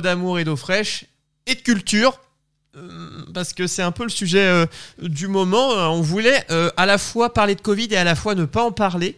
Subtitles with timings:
[0.00, 1.04] D'amour et d'eau fraîche
[1.46, 2.20] et de culture.
[2.76, 4.66] euh, Parce que c'est un peu le sujet euh,
[5.02, 5.72] du moment.
[5.72, 8.44] Euh, On voulait euh, à la fois parler de Covid et à la fois ne
[8.44, 9.16] pas en parler.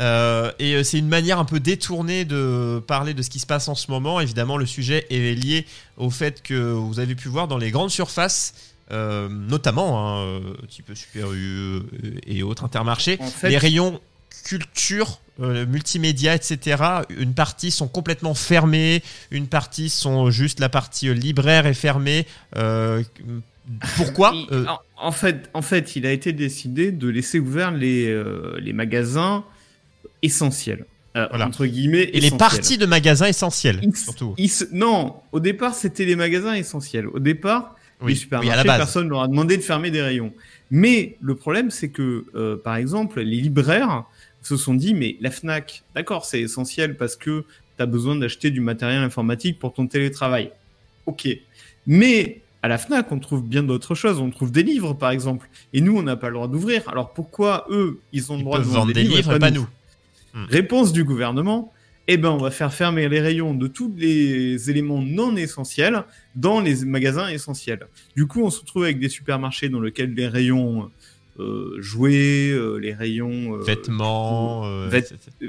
[0.00, 3.66] Euh, et c'est une manière un peu détournée de parler de ce qui se passe
[3.68, 4.20] en ce moment.
[4.20, 7.90] Évidemment, le sujet est lié au fait que vous avez pu voir dans les grandes
[7.90, 8.54] surfaces,
[9.28, 11.80] notamment, hein, type Super U
[12.26, 12.64] et autres
[13.20, 14.00] En fait- les rayons
[14.44, 16.82] culture, euh, multimédia, etc.
[17.10, 22.26] Une partie sont complètement fermées, une partie sont juste la partie euh, libraire est fermée.
[22.56, 23.02] Euh,
[23.96, 28.22] pourquoi Il- en, en fait, en fait, il a été décidé de laisser ouverts les,
[28.60, 29.44] les magasins
[30.22, 30.84] essentiels.
[31.14, 31.46] Voilà.
[31.48, 32.08] Entre guillemets.
[32.12, 34.36] Et les parties de magasins essentiels, surtout.
[34.72, 37.08] non, au départ, c'était les magasins essentiels.
[37.08, 38.78] Au départ, Oui, les oui, supermarchés, à la base.
[38.78, 40.32] personne leur a demandé de fermer des rayons.
[40.70, 42.24] Mais le problème, c'est que,
[42.62, 44.04] par exemple, les libraires
[44.48, 47.44] se sont dit, mais la FNAC, d'accord, c'est essentiel parce que
[47.76, 50.50] tu as besoin d'acheter du matériel informatique pour ton télétravail.
[51.06, 51.28] Ok.
[51.86, 54.18] Mais à la FNAC, on trouve bien d'autres choses.
[54.18, 55.48] On trouve des livres, par exemple.
[55.72, 56.88] Et nous, on n'a pas le droit d'ouvrir.
[56.88, 59.68] Alors pourquoi eux, ils ont le droit de vendre des livres et pas nous.
[60.48, 61.72] Réponse du gouvernement,
[62.06, 66.04] eh ben, on va faire fermer les rayons de tous les éléments non essentiels
[66.36, 67.86] dans les magasins essentiels.
[68.16, 70.90] Du coup, on se retrouve avec des supermarchés dans lesquels les rayons
[71.78, 74.66] jouets, euh, les rayons euh, Vêtements.
[74.66, 75.48] euh, vêt- euh,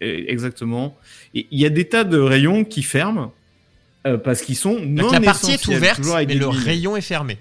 [0.00, 0.96] exactement.
[1.34, 3.32] Et il y a des tas de rayons qui ferment
[4.06, 7.38] euh, parce qu'ils sont non Donc la partie est ouverte, mais le rayon est fermé.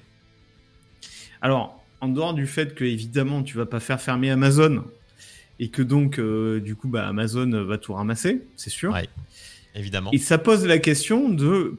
[1.42, 4.84] Alors, en dehors du fait que évidemment tu vas pas faire fermer Amazon
[5.60, 8.94] et que donc euh, du coup bah, Amazon va tout ramasser, c'est sûr.
[8.94, 9.10] Ouais,
[9.76, 10.12] évidemment.
[10.14, 11.76] Et ça pose la question de,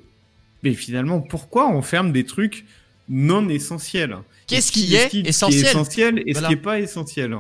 [0.62, 2.65] mais finalement, pourquoi on ferme des trucs
[3.10, 4.16] non essentiels
[4.47, 6.48] Qu'est-ce qui est qui essentiel est essentiel et Voilà.
[6.48, 7.37] ce qui est pas essentiel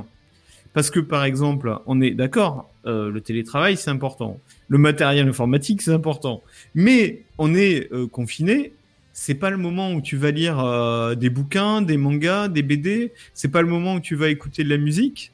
[0.74, 4.38] Parce que par exemple, on est d'accord, euh, le télétravail c'est important,
[4.68, 6.42] le matériel informatique c'est important,
[6.74, 8.72] mais on est euh, confiné.
[9.12, 13.12] C'est pas le moment où tu vas lire euh, des bouquins, des mangas, des BD.
[13.34, 15.32] C'est pas le moment où tu vas écouter de la musique.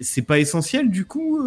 [0.00, 1.40] C'est pas essentiel du coup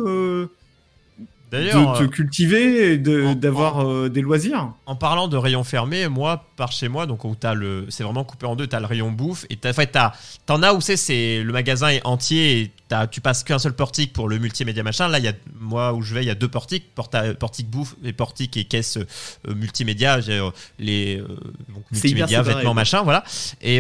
[1.52, 4.74] de te euh, cultiver, et de- d'avoir euh, des loisirs.
[4.86, 8.24] En parlant de rayon fermé, moi, par chez moi, donc où t'as le, c'est vraiment
[8.24, 10.12] coupé en deux, t'as le rayon bouffe et t'as, en fait, t'as,
[10.46, 13.74] t'en as où c'est, c'est le magasin est entier et t'as, tu passes qu'un seul
[13.74, 15.08] portique pour le multimédia machin.
[15.08, 17.70] Là, il y a, moi où je vais, il y a deux portiques, porta- portique
[17.70, 23.24] bouffe et portique et caisse euh, multimédia, euh, les donc multimédia, vêtements machin, voilà.
[23.62, 23.80] Et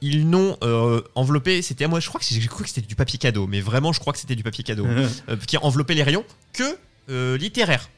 [0.00, 0.56] ils n'ont
[1.14, 3.92] enveloppé, c'était moi, je crois que j'ai cru que c'était du papier cadeau, mais vraiment,
[3.92, 4.86] je crois que c'était du papier cadeau
[5.46, 6.64] qui enveloppait les rayons que
[7.08, 7.88] littéraire.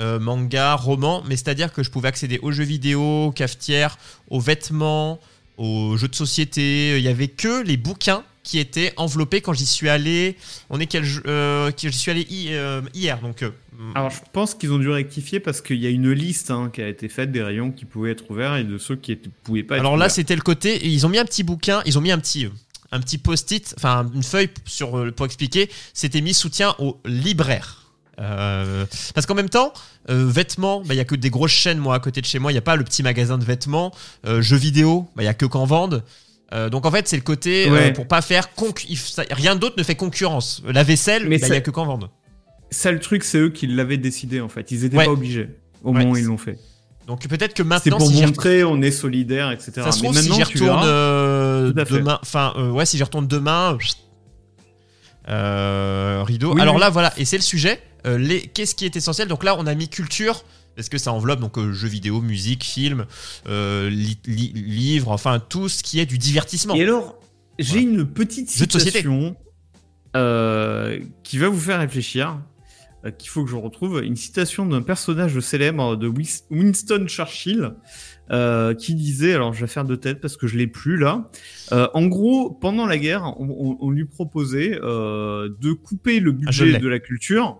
[0.00, 3.98] Euh, manga, roman, mais c'est-à-dire que je pouvais accéder aux jeux vidéo, aux cafetières,
[4.30, 5.20] aux vêtements,
[5.58, 6.96] aux jeux de société.
[6.96, 10.36] Il y avait que les bouquins qui étaient enveloppés quand j'y suis allé.
[10.70, 13.42] On est quel euh, J'y suis allé hi- euh, hier, donc.
[13.42, 13.50] euh,
[13.94, 16.80] Alors je pense qu'ils ont dû rectifier parce qu'il y a une liste hein, qui
[16.80, 19.62] a été faite des rayons qui pouvaient être ouverts et de ceux qui ne pouvaient
[19.62, 20.84] pas être Alors là, c'était le côté.
[20.88, 22.50] Ils ont mis un petit bouquin, ils ont mis un petit, euh,
[22.92, 25.70] un petit post-it, enfin une feuille sur, euh, pour expliquer.
[25.92, 27.81] C'était mis soutien aux libraires.
[28.20, 28.84] Euh,
[29.14, 29.72] parce qu'en même temps,
[30.10, 32.38] euh, vêtements, bah, il y a que des grosses chaînes, moi, à côté de chez
[32.38, 32.50] moi.
[32.52, 33.90] Il n'y a pas le petit magasin de vêtements.
[34.26, 36.02] Euh, jeux vidéo, bah, il y a que qu'en vendent.
[36.52, 37.92] Euh, donc en fait, c'est le côté Ouais.
[37.94, 38.48] pour pas faire
[38.96, 40.62] ça- rien d'autre ne fait concurrence.
[40.66, 42.10] La vaisselle, bah, il y a c'est- que qu'en vendent.
[42.70, 44.70] Ça, le truc, c'est eux qui l'avaient décidé en fait.
[44.70, 45.06] Ils étaient Ouais.
[45.06, 45.48] pas obligés
[45.82, 46.00] au Ouais.
[46.00, 46.58] moment où ils l'ont fait.
[47.06, 49.72] Donc peut-être que C'est maintenant, pour si j'y montrer on est solidaire, etc.
[49.76, 53.76] Ça se Mais trouve, si j'y retourne demain, enfin, ouais, si j'y retourne demain,
[55.26, 56.54] rideau.
[56.54, 56.80] Oui, Alors oui.
[56.80, 57.80] là, voilà, et c'est le sujet.
[58.06, 59.28] Euh, les, qu'est-ce qui est essentiel?
[59.28, 60.44] Donc là, on a mis culture.
[60.74, 63.04] Parce que ça enveloppe donc euh, jeux vidéo, musique, film,
[63.46, 66.74] euh, li- li- livres, enfin tout ce qui est du divertissement.
[66.74, 67.18] Et alors,
[67.58, 67.88] j'ai Voilà.
[68.00, 69.36] une petite citation
[70.16, 72.38] euh, qui va vous faire réfléchir,
[73.18, 74.02] qu'il faut que je retrouve.
[74.02, 76.10] Une citation d'un personnage célèbre de
[76.50, 77.72] Winston Churchill
[78.30, 81.28] euh, qui disait, alors je vais faire de tête parce que je l'ai plus là.
[81.72, 86.30] Euh, en gros, pendant la guerre, on, on- on lui proposait euh, de couper le
[86.30, 87.58] Ah, budget de la culture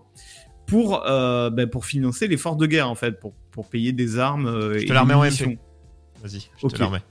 [0.65, 4.47] pour euh, ben, pour financer l'effort de guerre en fait, pour pour payer des armes
[4.47, 5.49] euh, Je te la remets des en.
[5.49, 5.59] MP.
[6.23, 7.01] Vas-y, je te la remets.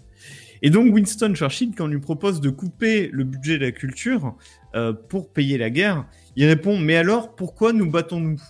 [0.62, 4.36] Et donc Winston Churchill, quand on lui propose de couper le budget de la culture
[4.76, 6.06] euh, pour payer la guerre,
[6.36, 8.40] il répond Mais alors, pourquoi nous battons-nous?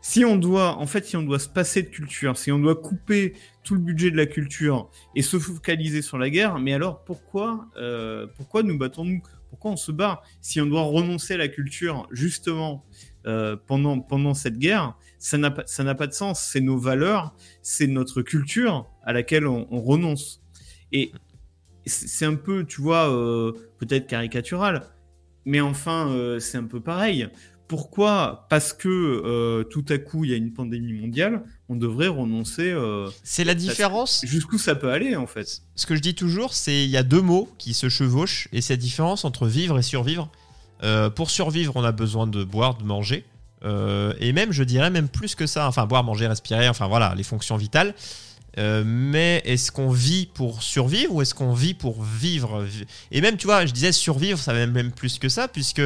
[0.00, 2.74] Si on doit, en fait, si on doit se passer de culture, si on doit
[2.74, 7.04] couper tout le budget de la culture et se focaliser sur la guerre, mais alors
[7.04, 9.22] pourquoi, euh, pourquoi nous battons-nous?
[9.48, 12.84] Pourquoi on se bat Si on doit renoncer à la culture, justement,
[13.26, 16.40] euh, pendant, pendant cette guerre, ça n'a pas, ça n'a pas de sens.
[16.40, 20.42] C'est nos valeurs, c'est notre culture à laquelle on, on renonce.
[20.92, 21.12] Et
[21.86, 24.82] c'est un peu, tu vois, euh, peut-être caricatural,
[25.44, 27.28] mais enfin, euh, c'est un peu pareil.
[27.68, 32.76] Pourquoi Parce que tout à coup, il y a une pandémie mondiale, on devrait renoncer.
[33.22, 34.20] C'est la différence.
[34.26, 37.02] Jusqu'où ça peut aller, en fait Ce que je dis toujours, c'est il y a
[37.02, 40.30] deux mots qui se chevauchent et c'est la différence entre vivre et survivre.
[40.82, 43.24] Euh, pour survivre, on a besoin de boire, de manger.
[43.64, 45.68] Euh, et même, je dirais même plus que ça.
[45.68, 47.94] Enfin, boire, manger, respirer, enfin voilà, les fonctions vitales.
[48.58, 52.66] Euh, mais est-ce qu'on vit pour survivre ou est-ce qu'on vit pour vivre?
[53.10, 55.80] Et même, tu vois, je disais survivre, ça va même plus que ça, puisque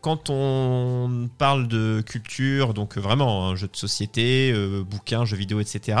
[0.00, 5.58] quand on parle de culture, donc vraiment un jeu de société, euh, bouquins, jeux vidéo,
[5.58, 5.98] etc.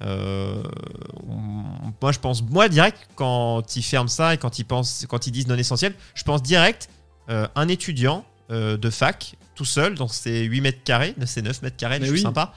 [0.00, 0.62] moi,
[2.10, 5.48] je pense, moi direct, quand ils ferment ça et quand ils pensent, quand ils disent
[5.48, 6.88] non essentiel, je pense direct
[7.28, 11.62] euh, un étudiant euh, de fac tout seul dans ses 8 mètres carrés, c'est 9
[11.62, 12.20] mètres carrés, je suis oui.
[12.22, 12.52] sympa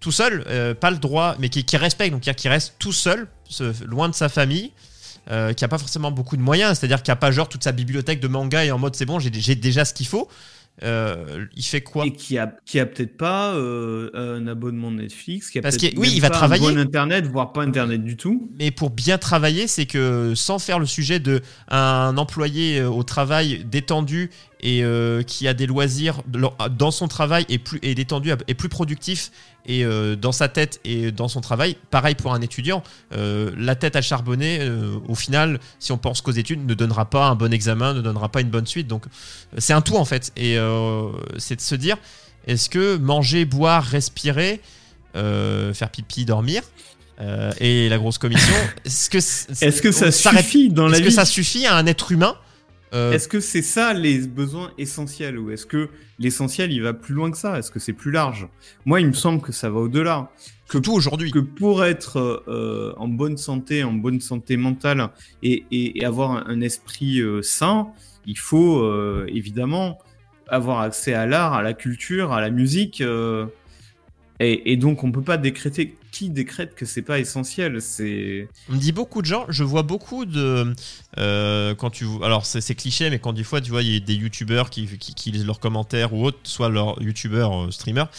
[0.00, 3.28] tout seul, euh, pas le droit, mais qui, qui respecte, donc qui reste tout seul,
[3.48, 4.72] se- loin de sa famille,
[5.56, 8.18] qui a pas forcément beaucoup de moyens, c'est-à-dire qui a pas genre toute sa bibliothèque
[8.18, 10.28] de manga et en mode c'est bon, j'ai déjà ce qu'il faut.
[10.82, 15.50] Euh, il fait quoi Et qui a, qui a peut-être pas euh, un abonnement Netflix,
[15.50, 16.66] qui a Parce peut-être que- oui, il va pas travailler.
[16.68, 18.50] un bon Internet, voire pas Internet du tout.
[18.58, 23.02] Mais pour bien travailler, c'est que sans faire le sujet de un employé euh, au
[23.02, 24.30] travail détendu
[24.62, 29.32] et euh, qui a des loisirs dans son travail et plus détendu et plus productif
[29.66, 31.76] et euh, dans sa tête et dans son travail.
[31.90, 32.82] Pareil pour un étudiant,
[33.12, 34.60] Euh, la tête à charbonner,
[35.08, 38.28] au final, si on pense qu'aux études, ne donnera pas un bon examen, ne donnera
[38.30, 38.86] pas une bonne suite.
[38.86, 39.04] Donc
[39.58, 40.56] c'est un tout en fait, et
[41.38, 41.96] c'est de se dire
[42.46, 44.60] est-ce que manger, boire, respirer,
[45.14, 46.62] faire pipi, dormir
[47.60, 48.54] et la grosse commission.
[48.84, 52.36] Est-ce que, ça suffit dans la Est-ce que vie ça suffit à un être humain
[52.94, 57.14] Euh, Est-ce que c'est ça les besoins essentiels ou est-ce que l'essentiel il va plus
[57.14, 57.58] loin que ça?
[57.58, 58.48] Est-ce que c'est plus large?
[58.84, 60.30] Moi, il me semble que ça va au-delà.
[60.66, 61.30] Que, Surtout aujourd'hui.
[61.30, 65.08] que pour être euh, en bonne santé, en bonne santé mentale
[65.42, 67.88] et, et- et avoir un, un esprit euh, sain,
[68.26, 68.86] il faut
[69.26, 69.98] évidemment
[70.48, 73.02] avoir accès à l'art, à la culture, à la musique.
[74.38, 75.96] et, et donc, on peut pas décréter.
[76.12, 79.82] Qui décrète que c'est pas essentiel C'est On me dit beaucoup de gens, je vois
[79.82, 80.74] beaucoup de.
[81.16, 84.00] euh, quand tu, alors c'est cliché, mais quand des fois tu vois, il y a
[84.00, 84.86] des youtubeurs qui,
[85.26, 88.10] lisent leurs commentaires ou autres, soit leurs youtubeurs, euh, streamers,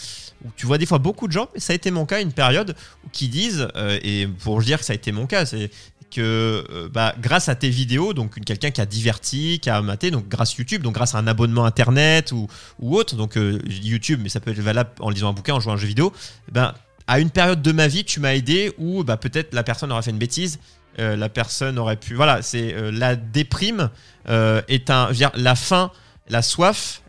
[0.44, 2.32] où tu vois des fois beaucoup de gens, et ça a été mon cas une
[2.32, 2.74] période,
[3.12, 5.70] qui disent, euh, et pour dire que ça a été mon cas, c'est
[6.10, 10.10] que euh, bah, grâce à tes vidéos, donc quelqu'un qui a diverti, qui a maté,
[10.10, 12.48] donc grâce YouTube, donc grâce à un abonnement internet ou,
[12.80, 13.38] autre, donc
[13.68, 15.86] YouTube, mais ça peut être valable en lisant un bouquin, en jouant à un jeu
[15.86, 16.12] vidéo,
[16.50, 16.74] ben
[17.06, 20.02] à une période de ma vie, tu m'as aidé où bah, peut-être la personne aurait
[20.02, 20.58] fait une bêtise,
[20.98, 22.14] euh, la personne aurait pu.
[22.14, 23.90] Voilà, c'est euh, la déprime
[24.28, 25.06] euh, est un.
[25.08, 25.90] Je veux dire, la faim,
[26.28, 27.02] la soif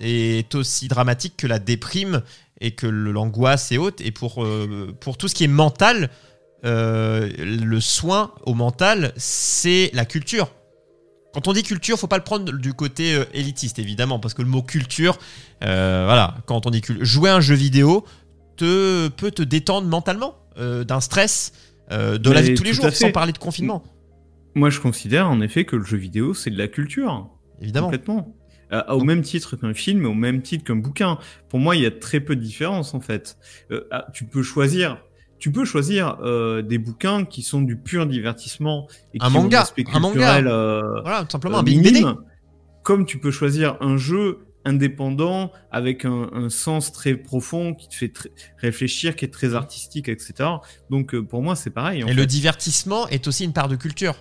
[0.00, 2.22] est aussi dramatique que la déprime
[2.60, 4.00] et que l'angoisse est haute.
[4.00, 4.46] Et pour,
[5.00, 6.10] pour tout ce qui est mental,
[6.62, 10.50] le soin au mental, c'est la culture.
[11.32, 14.48] Quand on dit culture, faut pas le prendre du côté élitiste, évidemment, parce que le
[14.48, 15.18] mot culture,
[15.60, 18.04] voilà, quand on dit cul- jouer un jeu vidéo,
[18.56, 21.52] te, peut te détendre mentalement euh, d'un stress
[21.92, 23.84] euh, de la vie de tous les jours, sans parler de confinement,
[24.54, 27.28] moi, je considère en effet que le jeu vidéo c'est de la culture.
[27.60, 27.88] évidemment.
[27.88, 28.34] Complètement.
[28.72, 31.18] Euh, au même titre qu'un film, au même titre qu'un bouquin.
[31.50, 33.36] Pour moi, il y a très peu de différence en fait.
[33.90, 34.98] Ah, tu peux choisir,
[35.38, 36.16] tu peux choisir
[36.64, 40.40] des bouquins qui sont du pur divertissement et Un qui manga, un manga.
[41.02, 42.02] Voilà, tout simplement un BD.
[42.82, 47.94] Comme tu peux choisir un jeu indépendant avec un, un sens très profond qui te
[47.94, 48.26] fait tr-
[48.58, 50.34] réfléchir, qui est très artistique, etc.
[50.90, 52.04] Donc euh, pour moi, c'est pareil.
[52.04, 52.16] en Et fait.
[52.16, 54.16] le divertissement est aussi une part de culture.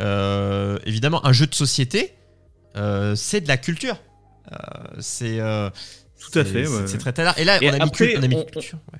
[0.00, 2.12] Euh, évidemment, un jeu de société,
[2.76, 3.96] euh, c'est de la culture.
[4.98, 7.12] C'est Tout à c'est- fait, c'est- ouais, C'est ouais.
[7.12, 7.38] très large.
[7.38, 8.78] Et là, Et on a mis, après, on a mis on- culture.
[8.92, 8.98] ouais.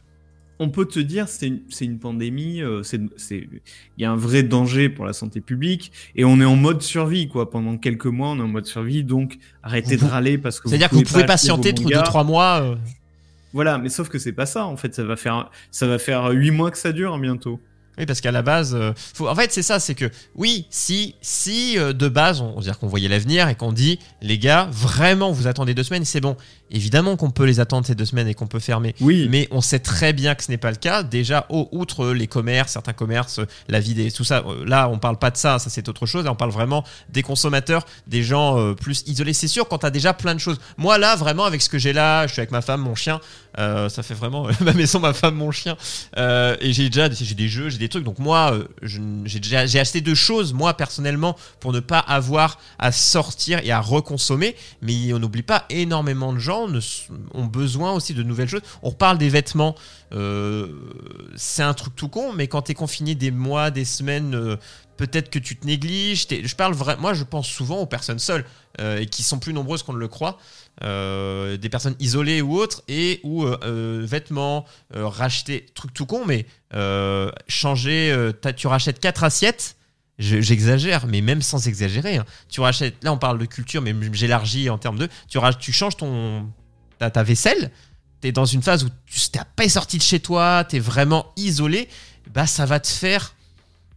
[0.61, 2.83] On peut te dire c'est une, une pandémie, euh,
[3.31, 3.49] il
[3.99, 7.29] y a un vrai danger pour la santé publique et on est en mode survie
[7.29, 7.51] quoi.
[7.51, 10.69] Pendant quelques mois, on est en mode survie, donc arrêtez Vous- de râler parce que
[10.69, 12.03] C'est-à-dire que vous pouvez patienter 2 mangas.
[12.03, 12.61] trois mois.
[12.63, 12.77] euh,
[13.53, 14.95] Voilà, mais sauf que c'est pas ça en fait.
[14.95, 17.61] Ça va faire ça va faire huit mois que ça dure hein, bientôt.
[17.99, 19.29] Oui, parce qu'à la base, euh, faut...
[19.29, 22.79] en fait, c'est ça, c'est que oui, si, si euh, de base, on, on dire
[22.79, 26.37] qu'on voyait l'avenir et qu'on dit, les gars, vraiment, vous attendez deux semaines, c'est bon.
[26.71, 28.95] Évidemment qu'on peut les attendre ces deux semaines et qu'on peut fermer.
[29.01, 29.27] Oui.
[29.31, 31.03] Mais on sait très bien que ce n'est pas le cas.
[31.03, 34.99] Déjà, au- outre les commerces, certains commerces, euh, la vie des, tout ça, là, on
[34.99, 36.25] parle pas de ça, ça c'est autre chose.
[36.25, 39.33] Là, on parle vraiment des consommateurs, des gens euh, plus isolés.
[39.33, 40.61] C'est sûr, quand t'as déjà plein de choses.
[40.77, 43.19] Moi, là, vraiment, avec ce que j'ai là, je suis avec ma femme, mon chien,
[43.59, 45.77] euh, ça fait vraiment ma maison, ma femme, mon chien.
[46.17, 48.05] Euh, et j'ai déjà j'ai des jeux, j'ai des trucs.
[48.05, 48.65] Donc moi, euh,
[49.25, 54.55] j'ai acheté deux choses, moi personnellement, pour ne pas avoir à sortir et à reconsommer.
[54.83, 56.67] Mais on n'oublie pas, énormément de gens
[57.35, 58.63] ont besoin aussi de nouvelles choses.
[58.83, 59.75] On reparle des vêtements.
[60.13, 60.69] euh,
[61.37, 64.57] c'est un truc tout con, mais quand t'es confiné des mois, des semaines, euh,
[64.97, 66.27] peut-être que tu te négliges.
[66.29, 69.53] Je parle vrai, moi, je pense souvent aux personnes seules euh, et qui sont plus
[69.53, 70.39] nombreuses qu'on ne le croit.
[70.85, 76.07] Euh, des personnes isolées ou autres et ou euh, euh, vêtements euh, racheter truc tout
[76.07, 79.75] con mais euh, changer euh, t'as- tu rachètes quatre assiettes
[80.21, 82.25] je- j'exagère mais même sans exagérer hein.
[82.49, 85.97] tu rachètes là on parle de culture mais j'élargis en termes de tu, tu changes
[85.97, 86.47] ton
[87.01, 87.73] ta, ta vaisselle
[88.21, 91.89] t'es dans une phase où tu t'es pas sorti de chez toi t'es vraiment isolé
[92.33, 93.35] bah ça va te faire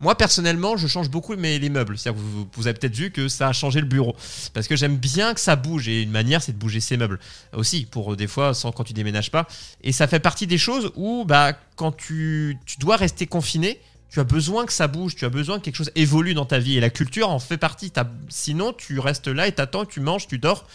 [0.01, 1.95] moi personnellement je change beaucoup les meubles.
[1.95, 4.15] Que vous, avez peut-être vu que ça a changé le bureau.
[4.53, 5.87] Parce que j'aime bien que ça bouge.
[5.87, 7.19] Et une manière c'est de bouger ses meubles.
[7.53, 9.47] Aussi pour euh, des fois sans quand tu déménages pas.
[9.83, 13.79] Et ça fait partie des choses où bah quand tu, dois rester confiné
[14.09, 15.15] tu as besoin que ça bouge.
[15.15, 16.75] Tu as besoin que quelque chose évolue dans ta vie.
[16.75, 17.93] Et la culture en fait partie.
[18.27, 20.65] Sinon tu restes là et t'attends tu manges tu dors.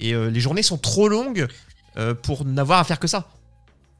[0.00, 1.46] Et euh, les journées sont trop longues
[1.96, 3.28] euh, pour n'avoir à faire que ça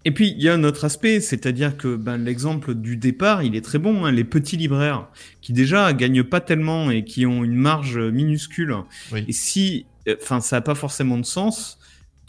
[0.06, 3.56] Et puis, il y a un autre aspect, c'est-à-dire que ben, l'exemple du départ, il
[3.56, 4.04] est très bon.
[4.04, 5.08] hein, les petits libraires
[5.40, 8.74] qui déjà gagnent pas tellement et qui ont une marge minuscule.
[9.12, 9.24] Oui.
[9.26, 11.78] Et si, euh, enfin, ça n'a pas forcément de sens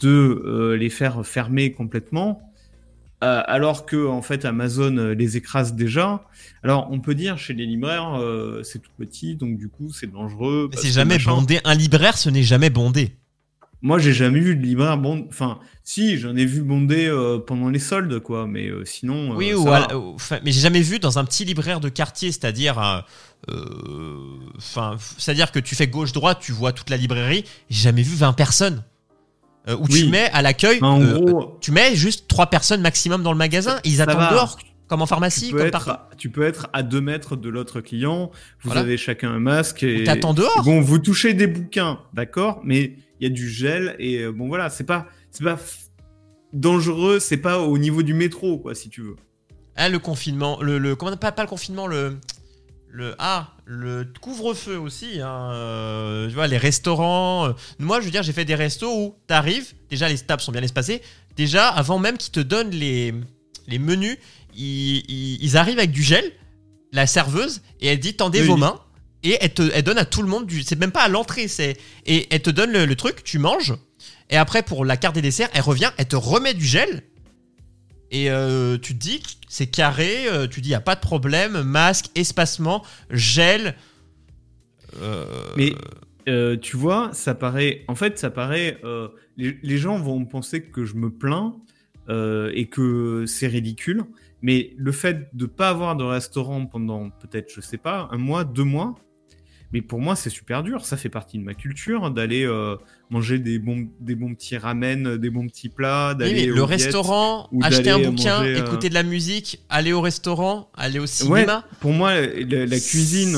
[0.00, 2.50] de euh, les faire fermer complètement,
[3.24, 6.24] euh, alors que en fait Amazon les écrase déjà.
[6.62, 8.18] Alors, on peut dire chez les libraires,
[8.62, 10.68] c'est tout petit, donc du coup, c'est dangereux.
[10.70, 13.16] Mais c'est jamais bondé un libraire ce n'est jamais bondé
[13.82, 15.26] Moi, j'ai jamais vu de libraire bond.
[15.28, 18.46] Enfin, si, j'en ai vu bonder euh, pendant les soldes, quoi.
[18.46, 19.32] Mais euh, sinon.
[19.32, 19.80] euh, Oui, ça ou va.
[19.80, 23.00] la- ou- mais j'ai jamais vu dans un petit libraire de quartier, c'est-à-dire, euh,
[23.50, 24.16] euh,
[24.56, 27.44] enfin, c'est-à-dire que tu fais gauche-droite, tu vois toute la librairie.
[27.70, 28.82] J'ai jamais vu 20 personnes.
[29.80, 33.38] Où tu mets à l'accueil, En gros, tu mets juste trois personnes maximum dans le
[33.38, 33.78] magasin.
[33.82, 34.30] Et ils Ça attendent va.
[34.30, 36.16] dehors, comme en pharmacie, tu peux, comme être, partout.
[36.16, 38.30] tu peux être à deux mètres de l'autre client.
[38.60, 38.82] Vous Voilà.
[38.82, 39.82] avez chacun un masque.
[39.82, 40.04] Et...
[40.04, 40.62] T'attends dehors.
[40.64, 44.48] Bon, vous touchez des bouquins, d'accord, mais il y a du gel et euh, bon
[44.48, 45.58] voilà, c'est pas, c'est pas
[46.52, 49.16] dangereux, c'est pas au niveau du métro, quoi, si tu veux.
[49.76, 52.16] Hein, le confinement, le, le comment pas, pas le confinement, le
[52.88, 55.20] le ah le couvre-feu aussi.
[55.20, 57.48] Hein, euh, tu vois les restaurants.
[57.48, 59.74] euh, moi, je veux dire, j'ai fait des restos où t'arrives.
[59.90, 61.02] Déjà, les tables sont bien espacées.
[61.36, 63.12] Déjà, avant même qu'ils te donnent les
[63.68, 64.16] les menus,
[64.56, 66.24] ils, ils- ils arrivent avec du gel.
[66.92, 68.46] La serveuse et elle dit tendez Oui.
[68.46, 68.80] vos mains.
[69.26, 70.62] Et elle, te, donne à tout le monde du.
[70.62, 71.46] C'est même pas à l'entrée.
[72.06, 73.74] Et elle te donne le, truc, tu manges.
[74.30, 77.02] Et après, pour la carte des desserts, elle revient, elle te remet du gel.
[78.12, 81.62] Et euh, tu te dis, c'est carré, euh, tu dis, il a pas de problème,
[81.62, 83.74] masque, espacement, gel.
[85.02, 85.74] Euh, Mais
[86.60, 88.80] tu vois, ça paraît, en fait, ça paraît,
[89.36, 91.56] les, gens vont penser que je me plains
[92.08, 94.04] et que c'est ridicule.
[94.40, 98.44] Mais le fait de pas avoir de restaurant pendant peut-être, je sais pas, un mois,
[98.44, 98.94] deux mois,
[99.72, 100.84] mais pour moi c'est super dur.
[100.84, 102.76] Ça fait partie de ma culture d'aller euh,
[103.10, 106.54] manger des bons, des bons petits ramen, des bons petits plats, oui, d'aller mais au
[106.56, 110.00] le restaurant, ou acheter un d'aller bouquin, manger, euh, écouter de la musique, aller au
[110.00, 111.64] restaurant, aller au Ouais, cinéma.
[111.80, 113.36] pour moi, la, la cuisine,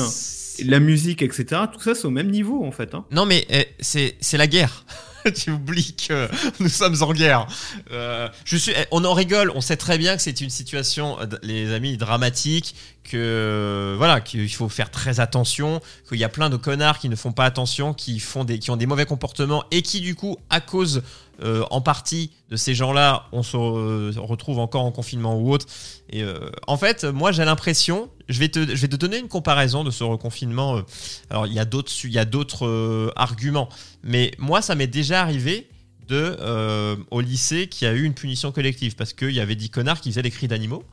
[0.65, 2.93] la musique, etc., tout ça c'est au même niveau en fait.
[2.95, 3.05] Hein.
[3.11, 4.85] Non, mais eh, c'est c'est la guerre.
[5.35, 7.47] tu oublies que nous sommes en guerre.
[7.91, 11.25] Euh, je suis, on en rigole, on sait très bien que c'est une situation, euh,
[11.43, 16.57] les amis, dramatique, que voilà, qu'il faut faire très attention, qu'il y a plein de
[16.57, 19.81] connards qui ne font pas attention, qui font des, qui ont des mauvais comportements et
[19.81, 21.01] qui du coup, à cause
[21.41, 25.65] euh, en partie de ces gens-là, on se re- retrouve encore en confinement ou autre.
[26.09, 29.27] Et euh, en fait, moi, j'ai l'impression, je vais te, je vais te donner une
[29.27, 30.77] comparaison de ce reconfinement.
[30.77, 30.81] euh,
[31.29, 33.69] alors, il y a d'autres, il y a d'autres euh, arguments,
[34.03, 35.67] mais moi, ça m'est déjà arrivé
[36.07, 39.69] de euh, au lycée qui a eu une punition collective parce qu'il y avait 10
[39.69, 40.83] connards qui faisaient des cris d'animaux.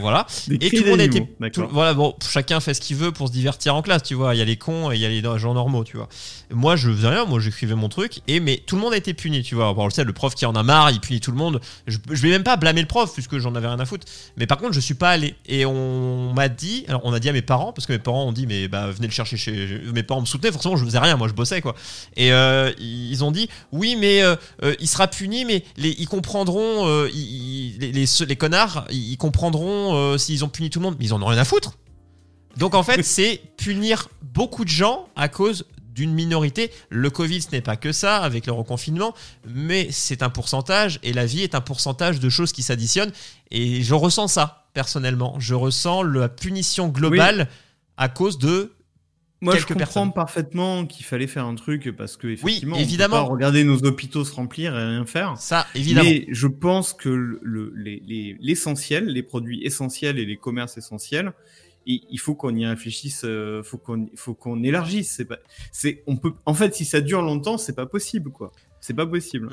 [0.00, 0.26] Voilà.
[0.48, 1.68] Des Et tout le monde tout- D'accord.
[1.72, 4.34] voilà, bon, chacun fait ce qu'il veut pour se divertir en classe, tu vois.
[4.34, 6.08] Il y a les cons et il y a les gens normaux, tu vois.
[6.50, 9.14] Moi, je faisais rien, moi, j'écrivais mon truc, et mais tout le monde a été
[9.14, 9.72] puni, tu vois.
[9.74, 11.60] Bon, on le sait, le prof qui en a marre, il punit tout le monde.
[11.86, 14.06] Je, je vais même pas blâmer le prof, puisque j'en avais rien à foutre.
[14.36, 15.34] Mais par contre, je suis pas allé.
[15.46, 18.24] Et on m'a dit, alors on a dit à mes parents, parce que mes parents
[18.26, 19.80] ont dit, mais bah, venez le chercher chez.
[19.94, 21.74] Mes parents me soutenaient, forcément, je faisais rien, moi, je bossais, quoi.
[22.16, 26.08] Et euh, ils ont dit, oui, mais euh, euh, il sera puni, mais les, ils
[26.08, 30.96] comprendront, ils- les, les, les connards, ils comprendront euh, s'ils ont puni tout le monde,
[30.98, 31.72] mais ils en ont rien à foutre.
[32.56, 36.70] Donc en fait, c'est punir beaucoup de gens à cause d'une minorité.
[36.90, 39.14] Le Covid, ce n'est pas que ça, avec le reconfinement,
[39.46, 43.12] mais c'est un pourcentage, et la vie est un pourcentage de choses qui s'additionnent.
[43.50, 45.36] Et je ressens ça, personnellement.
[45.38, 47.48] Je ressens la punition globale
[47.96, 48.72] à cause de
[49.44, 50.12] Moi, je comprends personnes.
[50.12, 53.16] parfaitement qu'il fallait faire un truc parce que effectivement, évidemment.
[53.16, 55.36] on peut pas regarder nos hôpitaux se remplir et rien faire.
[55.38, 56.08] ça, évidemment.
[56.10, 60.76] Mais je pense que le- le- les- les- l'essentiel, les, produits essentiels et les commerces
[60.78, 61.32] essentiels,
[61.86, 65.12] il, il faut qu'on y réfléchisse, euh, faut qu'on faut qu'on élargisse.
[65.16, 65.36] C'est pas,
[65.70, 68.52] c'est, on peut, en fait, si ça dure longtemps, c'est pas possible, quoi.
[68.80, 69.48] C'est pas possible.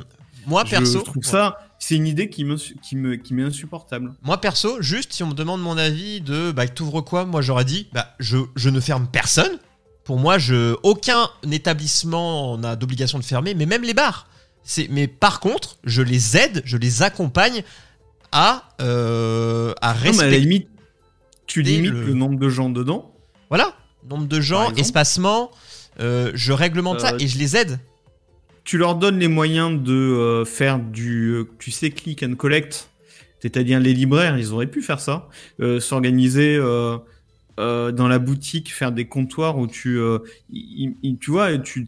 [0.46, 4.14] Moi, je perso, trouve ça, c'est une idée qui me, qui me, qui m'est insupportable.
[4.24, 7.64] Moi perso, juste si on me demande mon avis de bah t'ouvres quoi, moi j'aurais
[7.66, 9.58] dit bah je, je ne ferme personne.
[10.04, 14.28] Pour moi, je aucun établissement n'a d'obligation de fermer, mais même les bars.
[14.64, 17.64] C'est mais par contre, je les aide, je les accompagne
[18.32, 20.68] à euh, à Non, mais à la respecter limite,
[21.48, 22.14] tu limites le- le...
[22.14, 23.14] nombre de gens dedans.
[23.50, 23.76] voilà
[24.10, 25.52] nombre de gens, espacement.
[26.00, 27.80] euh, je réglemente ça Euh, et je les aide.
[28.64, 32.90] Tu leur donnes les moyens de euh, faire du, euh, tu sais, click and collect.
[33.42, 35.28] C'est-à-dire les libraires, ils auraient pu faire ça,
[35.60, 36.56] euh, s'organiser
[37.60, 40.20] euh, dans la boutique, faire des comptoirs où tu, euh,
[40.52, 41.88] tu vois, tu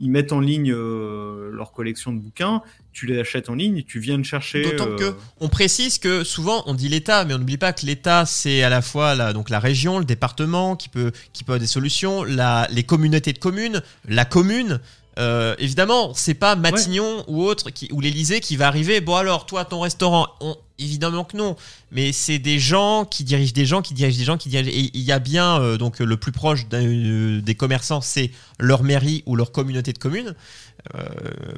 [0.00, 2.62] ils mettent en ligne euh, leur collection de bouquins,
[2.92, 4.62] tu les achètes en ligne, tu viens de chercher.
[4.62, 7.84] D'autant euh, que on précise que souvent on dit l'État, mais on n'oublie pas que
[7.84, 11.52] l'État c'est à la fois la, donc la région, le département qui peut qui peut
[11.52, 14.80] avoir des solutions, la, les communautés de communes, la commune.
[15.20, 19.00] Euh, évidemment, c'est pas Matignon ou autre qui, ou l'Élysée qui va arriver.
[19.00, 21.56] Bon alors, toi, ton restaurant, on- évidemment que non.
[21.92, 24.70] Mais c'est des gens qui dirigent des gens, qui dirigent des gens, qui dirigent.
[24.70, 28.82] Et il y a bien euh, donc le plus proche euh, des commerçants, c'est leur
[28.82, 30.34] mairie ou leur communauté de communes.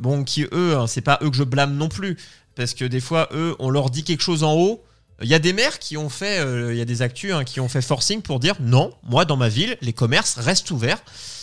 [0.00, 2.16] Bon, qui eux, hein, c'est pas eux que je blâme non plus,
[2.56, 4.82] parce que des fois, eux, on leur dit quelque chose en haut.
[5.22, 7.44] Il y a des maires qui ont fait, euh, il y a des actus hein,
[7.44, 11.02] qui ont fait forcing pour dire non, moi dans ma ville, les commerces restent ouverts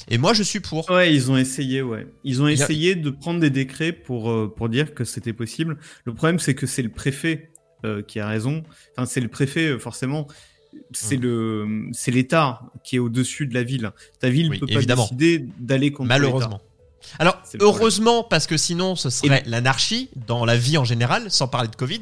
[0.09, 0.89] et moi je suis pour.
[0.89, 2.07] Ouais, ils ont essayé, ouais.
[2.23, 5.77] Ils ont a- essayé de prendre des décrets pour, euh, pour dire que c'était possible.
[6.05, 7.51] Le problème, c'est que c'est le préfet
[7.85, 8.63] euh, qui a raison.
[8.97, 10.27] Enfin, c'est le préfet, forcément.
[10.91, 11.21] C'est Mm.
[11.21, 13.91] le, c'est l'État qui est au-dessus de la ville.
[14.19, 16.61] Ta ville Oui, peut pas décider d'aller contre Malheureusement.
[17.17, 21.69] Alors, heureusement, parce que sinon, ce serait l'anarchie dans la vie en général, sans parler
[21.69, 22.01] de Covid.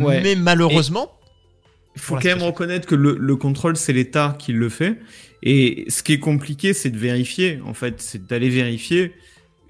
[0.00, 0.20] Ouais.
[0.22, 1.12] Mais malheureusement,
[1.96, 4.98] Il faut quand même reconnaître que le, le contrôle, c'est l'État qui le fait.
[5.42, 7.60] Et ce qui est compliqué, c'est de vérifier.
[7.66, 9.12] En fait, c'est d'aller vérifier.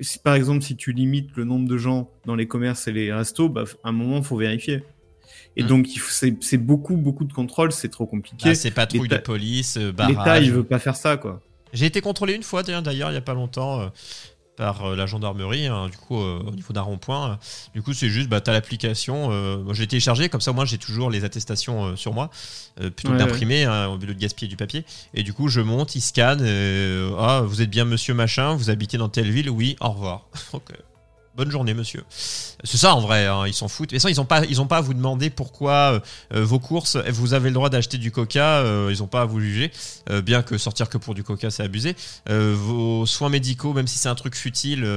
[0.00, 3.12] Si, par exemple, si tu limites le nombre de gens dans les commerces et les
[3.12, 4.82] restos, bah, à un moment, il faut vérifier.
[5.56, 5.66] Et Mm.
[5.66, 5.88] donc,
[6.40, 7.70] c'est beaucoup, beaucoup de contrôle.
[7.72, 8.48] C'est trop compliqué.
[8.50, 11.40] bah, c'est patrouille de police, euh, L'État, il veut pas faire ça, quoi.
[11.72, 13.87] J'ai été contrôlé une fois d'ailleurs, d'ailleurs, il y a pas longtemps euh,
[14.56, 17.38] par euh, la gendarmerie, hein, du coup euh, au niveau d'un rond-point.
[17.74, 19.28] Du coup, c'est juste, bah, t'as l'application.
[19.32, 22.30] euh, moi, je l'ai téléchargé comme ça, moi, j'ai toujours les attestations euh, sur moi,
[22.76, 24.84] plutôt que Ouais, d'imprimer hein, au lieu de gaspiller du papier.
[25.14, 26.40] Et du coup, je monte, il scanne.
[26.42, 30.26] euh, ah, vous êtes bien Monsieur Machin, vous habitez dans telle ville, oui, au revoir.
[30.52, 30.62] Donc,
[31.36, 32.04] Bonne journée, monsieur.
[32.08, 33.90] C'est ça en vrai, hein, ils s'en foutent.
[33.92, 36.00] Mais ça, ils n'ont pas, ils ont pas à vous demander pourquoi euh,
[36.34, 39.24] euh, vos courses, vous avez le droit d'acheter du coca, euh, ils n'ont pas à
[39.24, 39.72] vous juger.
[40.10, 41.96] Euh, bien que sortir que pour du coca, c'est abusé.
[42.28, 44.88] Vos soins médicaux, même si c'est un truc futile,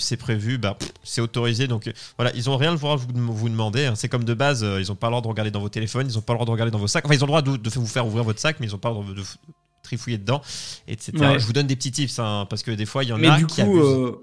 [0.00, 1.68] c'est prévu, bah, c'est autorisé.
[1.68, 3.86] Donc voilà, ils ont rien le droit à vous, vous demander.
[3.86, 3.94] hein.
[3.94, 6.14] C'est comme de base, ils n'ont pas le droit de regarder dans vos téléphones, ils
[6.16, 7.04] n'ont pas le droit de regarder dans vos sacs.
[7.04, 8.78] Enfin, ils ont le droit de, de vous faire ouvrir votre sac, mais ils n'ont
[8.78, 9.22] pas le droit de, de
[9.84, 10.42] trifouiller dedans,
[10.88, 11.12] etc.
[11.14, 11.38] Ouais.
[11.38, 13.28] Je vous donne des petits tips, hein, parce que des fois, il y en Mais
[13.28, 14.14] a du qui coup, abusent.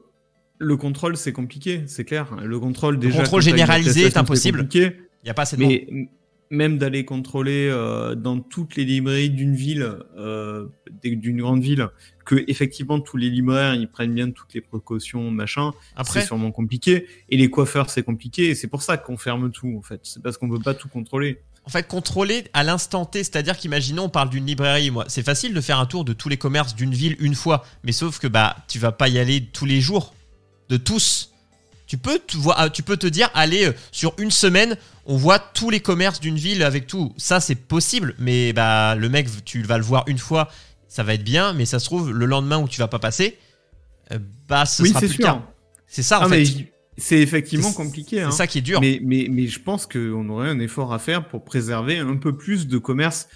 [0.59, 2.35] Le contrôle, c'est compliqué, c'est clair.
[2.43, 3.19] Le contrôle, déjà.
[3.19, 4.67] contrôle t'as une généralisé est impossible.
[4.73, 5.65] Il n'y a pas assez de.
[5.65, 5.87] Mais
[6.53, 10.67] même d'aller contrôler euh, dans toutes les librairies d'une ville, euh,
[11.03, 11.87] d'une grande ville,
[12.25, 16.51] que effectivement tous les libraires ils prennent bien toutes les précautions, machin, Après, c'est sûrement
[16.51, 17.07] compliqué.
[17.29, 18.49] Et les coiffeurs, c'est compliqué.
[18.49, 20.01] Et c'est pour ça qu'on ferme tout, en fait.
[20.03, 21.41] C'est parce qu'on peut pas tout contrôler.
[21.65, 25.53] En fait, contrôler à l'instant T, c'est-à-dire qu'imaginons on parle d'une librairie, moi, c'est facile
[25.53, 28.27] de faire un tour de tous les commerces d'une ville une fois, mais sauf que
[28.27, 30.13] bah tu vas pas y aller tous les jours,
[30.73, 31.31] de tous.
[31.85, 35.37] Tu peux te voir, tu peux te dire, allez euh, sur une semaine, on voit
[35.37, 37.13] tous les commerces d'une ville avec tout.
[37.17, 40.49] Ça c'est possible, mais bah le mec, tu vas le voir une fois,
[40.87, 43.37] ça va être bien, mais ça se trouve le lendemain où tu vas pas passer,
[44.11, 45.27] euh, bah ce oui, sera c'est plus sûr.
[45.27, 45.41] le cas.
[45.87, 46.45] C'est ça en Ah, fait.
[46.97, 48.17] c'est effectivement compliqué.
[48.17, 48.31] C'est Hein.
[48.31, 48.81] ça qui est dur.
[48.81, 52.35] Mais, mais, mais je pense qu'on aurait un effort à faire pour préserver un peu
[52.35, 53.27] plus de commerces,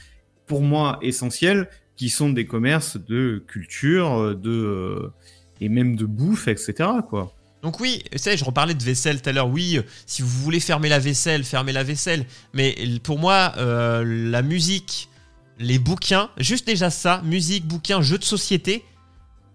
[0.47, 5.13] pour moi, essentiels, qui sont des commerces de culture, de, euh,
[5.61, 6.89] et même de bouffe, etc.
[7.63, 9.49] Donc oui, je reparlais de vaisselle tout à l'heure.
[9.49, 12.25] Oui, euh, si vous voulez fermer la vaisselle, fermez la vaisselle.
[12.53, 15.09] Mais pour moi, euh, la musique,
[15.59, 18.85] les bouquins, juste déjà ça, musique, bouquins, jeux de société,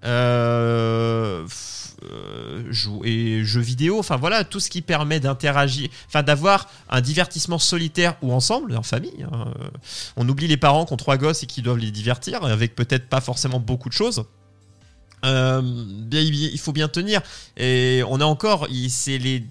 [0.05, 1.47] euh,
[3.05, 8.17] et jeux vidéo, enfin voilà, tout ce qui permet d'interagir, enfin d'avoir un divertissement solitaire
[8.23, 9.25] ou ensemble, en famille.
[9.31, 9.55] Hein.
[10.17, 13.09] On oublie les parents qui ont trois gosses et qui doivent les divertir, avec peut-être
[13.09, 14.25] pas forcément beaucoup de choses.
[15.25, 15.63] Euh,
[16.13, 17.21] il faut bien tenir.
[17.57, 19.45] Et on a encore, c'est les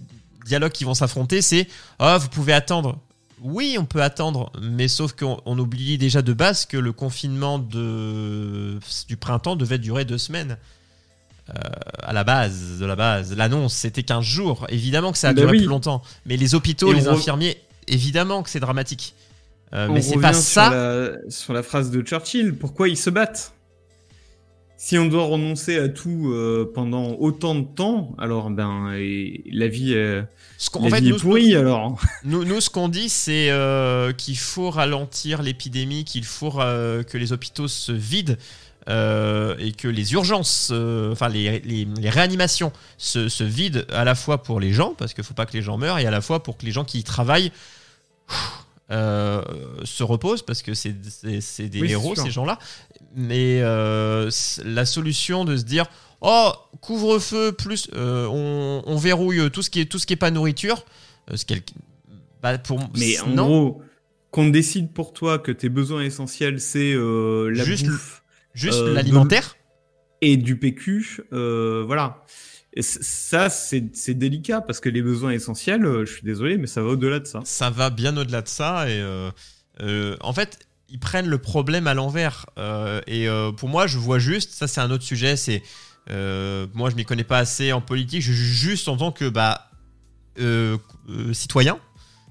[0.46, 1.68] dialogues qui vont s'affronter, c'est
[2.00, 3.00] ah vous pouvez attendre.
[3.44, 8.80] Oui, on peut attendre, mais sauf qu'on oublie déjà de base que le confinement de,
[9.08, 10.58] du printemps devait durer deux semaines.
[11.50, 11.54] Euh,
[12.04, 14.68] à la base, de la base, l'annonce c'était 15 jours.
[14.70, 17.58] Évidemment que ça a ben duré plus longtemps, mais les hôpitaux, les infirmiers,
[17.88, 19.16] évidemment que c'est dramatique.
[19.74, 21.14] Euh, mais c'est pas ça.
[21.30, 23.54] sur la phrase de Churchill, pourquoi ils se battent?
[24.84, 28.92] Si on doit renoncer à tout euh, pendant autant de temps, alors ben
[29.52, 30.26] la vie, est,
[31.20, 32.02] pourrie alors.
[32.24, 37.20] Nous, nous, ce qu'on dit, c'est euh, qu'il faut ralentir l'épidémie, qu'il faut euh, que
[37.20, 38.36] les hôpitaux se vident.
[38.88, 40.74] et que les urgences,
[41.12, 45.22] enfin les, les, réanimations se, se, vident à la fois pour les gens, parce qu'il
[45.22, 46.86] ne faut pas que les gens meurent, et à la fois pour que les gens
[46.86, 47.52] qui y travaillent
[48.92, 49.42] euh,
[49.86, 52.60] se reposent parce que c'est des héros ces gens-là.
[53.16, 54.30] Mais euh,
[54.66, 55.86] la solution de se dire
[56.20, 56.52] oh
[56.82, 60.86] couvre-feu plus euh, on, verrouille tout ce qui est tout ce qui est pas nourriture,
[61.34, 61.46] ce
[62.42, 63.82] bah, pour mais en gros
[64.30, 67.88] qu'on décide pour toi que tes besoins essentiels c'est la juste
[68.54, 69.56] juste l'alimentaire
[70.22, 72.24] et du PQ, voilà.
[72.74, 76.82] Et ça, c'est délicat parce que les besoins essentiels, euh, je suis désolé, mais ça
[76.82, 77.42] va au-delà de ça.
[77.44, 78.90] Ça va bien au-delà de ça.
[78.90, 79.30] Et euh,
[79.82, 82.46] euh, en fait, ils prennent le problème à l'envers.
[83.08, 85.64] et pour moi, je vois juste, ça c'est un autre sujet, c'est.
[86.08, 89.70] moi, je m'y connais pas assez en politique, je juste en tant que bah,
[91.34, 91.80] citoyen.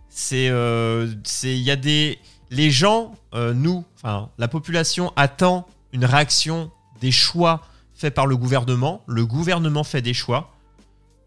[0.08, 0.46] C'est.
[0.46, 2.18] Il y a des.
[2.50, 7.62] Les gens, nous, enfin, la population attend une réaction des choix
[8.00, 9.04] fait par le gouvernement.
[9.06, 10.52] Le gouvernement fait des choix.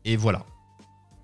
[0.06, 0.44] Et voilà.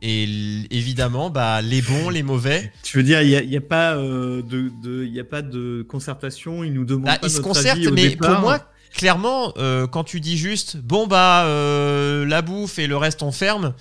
[0.02, 0.24] Et
[0.70, 2.72] évidemment, bah, les bons, les mauvais.
[2.84, 6.72] Tu veux dire, il n'y a, pas euh, de, y a pas de concertation, ils
[6.72, 8.60] nous demandent bah, pas Ils se concertent, mais pour moi,
[8.94, 13.32] clairement, euh, quand tu dis juste, bon, bah, euh, la bouffe et le reste, on
[13.32, 13.74] ferme.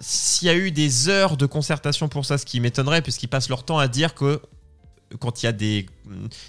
[0.00, 3.48] S'il y a eu des heures de concertation pour ça, ce qui m'étonnerait, puisqu'ils passent
[3.48, 4.40] leur temps à dire que
[5.18, 5.86] quand il y a des,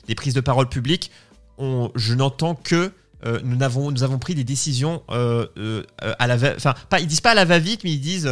[0.08, 1.12] des prises de parole publiques,
[1.58, 2.92] on, je n'entends que
[3.26, 5.84] euh, nous, avons, nous avons pris des décisions euh, euh,
[6.20, 8.30] à la enfin pas ils disent pas à la va-vite mais ils disent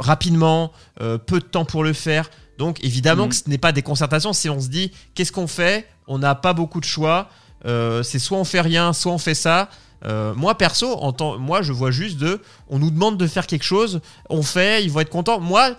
[0.00, 2.30] rapidement peu de temps pour le faire.
[2.58, 3.28] Donc évidemment mm.
[3.28, 4.32] que ce n'est pas des concertations.
[4.32, 5.86] Si on se dit qu'est-ce qu'on fait?
[6.08, 7.28] On n'a pas beaucoup de choix.
[7.64, 9.68] C'est soit on fait rien soit on fait ça.
[10.04, 13.64] Moi perso en temps, moi je vois juste de on nous demande de faire quelque
[13.64, 15.38] chose on fait ils vont être contents.
[15.38, 15.76] Moi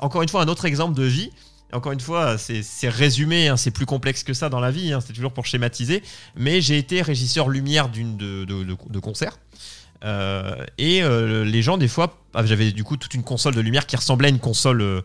[0.00, 1.30] encore une fois un autre exemple de vie
[1.72, 5.00] encore une fois, c'est résumé, hein, c'est plus complexe que ça dans la vie, hein,
[5.04, 6.02] c'est toujours pour schématiser.
[6.36, 9.38] Mais j'ai été régisseur lumière d'une de, de, concert.
[10.04, 13.60] Euh, et euh, les gens, des fois, ah, j'avais du coup toute une console de
[13.60, 15.00] lumière qui ressemblait à une console, euh,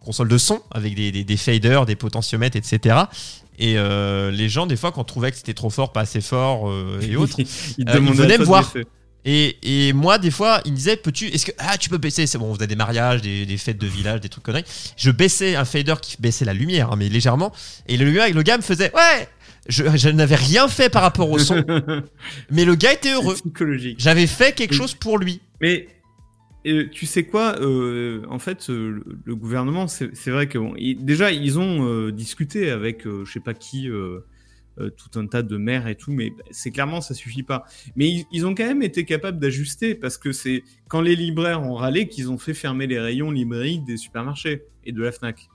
[0.00, 2.96] console de son avec des, des, faders, des potentiomètres, etc.
[3.58, 6.72] Et les gens, des fois, quand on trouvait que c'était trop fort, pas assez fort
[7.00, 7.36] et autres,
[7.78, 8.72] ils, venaient me voir.
[9.24, 12.38] Et, moi, des fois, il me disait, peux-tu, est-ce que, ah, tu peux baisser, c'est
[12.38, 14.64] bon, on faisait des mariages, des, fêtes de village, des trucs conneries.
[14.96, 17.52] Je baissais un fader qui baissait la lumière, hein, mais légèrement.
[17.88, 19.28] Et le, le gars me faisait, ouais,
[19.68, 21.64] je, n'avais rien fait par rapport au son,
[22.50, 23.36] mais le gars était heureux.
[23.98, 25.40] J'avais fait quelque chose pour lui.
[25.60, 25.88] Mais
[26.66, 30.58] euh, tu sais quoi euh, En fait, euh, le gouvernement, c'est vrai que
[31.02, 33.88] déjà ils ont discuté avec je sais pas qui
[34.80, 37.64] euh, tout un tas de maires et tout, mais c'est clairement ça suffit pas.
[37.94, 41.74] Mais ils, ont quand même été capables d'ajuster parce que c'est quand les libraires ont
[41.74, 45.48] râlé qu'ils ont fait fermer les rayons librairies des supermarchés et de la Fnac.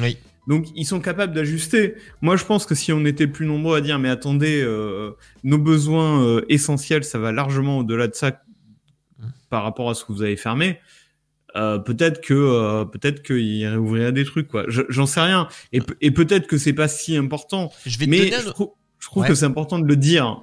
[0.00, 0.18] Oui.
[0.46, 1.94] Donc ils sont capables d'ajuster.
[2.22, 5.58] Moi je pense que si on était plus nombreux à dire mais attendez, euh, nos
[5.58, 8.40] besoins euh, essentiels ça va largement au-delà de ça
[9.48, 10.78] par rapport à ce que vous avez fermé.
[11.56, 14.64] Euh, peut-être que euh, peut-être qu'il réouvrirait des trucs quoi.
[14.68, 15.48] J'en sais rien.
[15.72, 17.72] Et, et peut-être que c'est pas si important.
[17.86, 20.42] Je vais mais je, trouve, que c'est important de le dire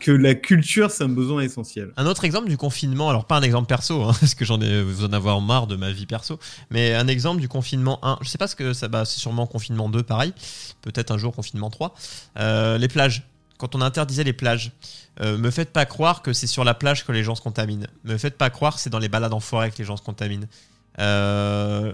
[0.00, 1.92] que, la culture c'est un besoin essentiel.
[1.96, 4.82] Un autre exemple du confinement, alors pas un exemple perso, hein, parce que j'en ai
[4.82, 6.38] vous en avoir marre de ma vie perso,
[6.70, 8.18] mais un exemple du confinement 1.
[8.20, 10.32] Je sais pas ce que ça bah c'est sûrement confinement 2 pareil,
[10.82, 11.94] peut-être un jour confinement 3.
[12.38, 13.26] Euh, les plages
[13.58, 14.72] quand on interdisait les plages.
[15.20, 17.86] Euh, me faites pas croire que c'est sur la plage que les gens se contaminent.
[18.04, 20.02] Me faites pas croire que c'est dans les balades en forêt que les gens se
[20.02, 20.46] contaminent.
[21.00, 21.92] Euh,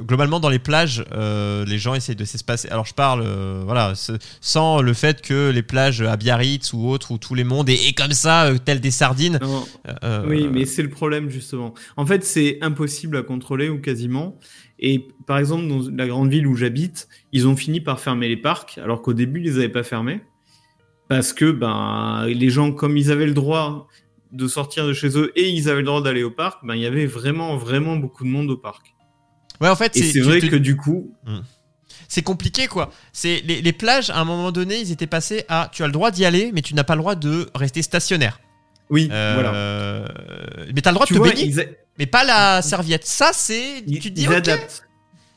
[0.00, 2.68] globalement, dans les plages, euh, les gens essayent de s'espacer.
[2.70, 3.24] Alors, je parle,
[3.64, 3.92] voilà,
[4.40, 7.96] sans le fait que les plages à Biarritz ou autres, où tous les mondes est,
[7.96, 9.38] comme ça, tel des sardines.
[10.26, 11.74] oui, mais c'est le problème justement.
[11.96, 14.38] En fait, c'est impossible à contrôler ou quasiment.
[14.80, 18.36] Et par exemple, dans la grande ville où j'habite, ils ont fini par fermer les
[18.36, 20.20] parcs, alors qu'au début, ils les avaient pas fermés
[21.16, 23.88] parce que ben les gens comme ils avaient le droit
[24.32, 26.80] de sortir de chez eux et ils avaient le droit d'aller au parc, ben il
[26.82, 28.94] y avait vraiment vraiment beaucoup de monde au parc.
[29.60, 31.12] Ouais, en fait, c'est tu vrai te- que du coup,
[32.08, 32.90] c'est compliqué quoi.
[33.12, 35.92] C'est les, les plages à un moment donné, ils étaient passés à tu as le
[35.92, 38.40] droit d'y aller, mais tu n'as pas le droit de rester stationnaire.
[38.90, 40.72] oui, Euh, voilà.
[40.74, 41.64] Mais t'as le droit Tu de te vois, baigner, a-
[41.98, 43.06] mais pas la serviette.
[43.06, 44.84] Ça c'est, tu te dis ils adaptent.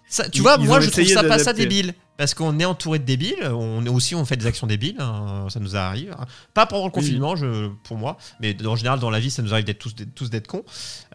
[0.07, 1.93] Ça, tu Ils- vois, ils moi je trouve ça pas ça débile.
[2.17, 5.47] Parce qu'on est entouré de débiles, on est aussi on fait des actions débiles, hein,
[5.49, 6.15] ça nous arrive.
[6.54, 6.93] Pas pendant le Oui.
[6.93, 9.93] confinement, je, pour moi, mais en général dans la vie, ça nous arrive d'être tous,
[10.15, 10.63] tous d'être cons.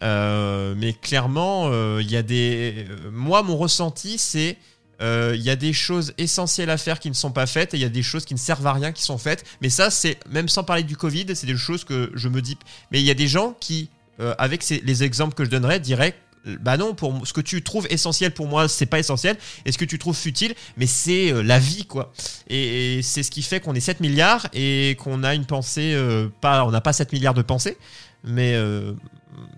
[0.03, 2.85] Euh, mais clairement, euh, il y a des.
[2.89, 4.57] euh, moi, mon ressenti, c'est
[5.01, 7.77] euh, il y a des choses essentielles à faire qui ne sont pas faites et
[7.77, 9.43] il y a des choses qui ne servent à rien qui sont faites.
[9.61, 12.57] Mais ça, c'est même sans parler du Covid, c'est des choses que je me dis.
[12.91, 13.89] Mais il y a des gens qui,
[14.37, 16.13] avec ces- les exemples que je donnerais, diraient
[16.45, 19.37] bah non, pour ce que tu trouves essentiel pour moi, c'est pas essentiel.
[19.65, 22.11] Et ce que tu trouves futile, mais c'est euh, la vie, quoi.
[22.49, 25.93] Et, et c'est ce qui fait qu'on est 7 milliards et qu'on a une pensée,
[25.93, 27.77] euh, pas, on n'a pas 7 milliards de pensées,
[28.23, 28.93] mais euh,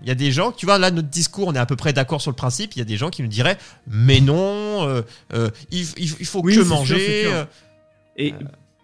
[0.02, 1.94] il y a des gens, tu vois, là, notre discours, on est à peu près
[1.94, 2.76] d'accord sur le principe.
[2.76, 5.02] Il y a des gens qui nous diraient, mais non, euh,
[5.34, 7.22] euh, il, il- il faut Oui, que manger.
[7.24, 7.34] sûr.
[7.34, 7.46] euh,
[8.18, 8.34] Et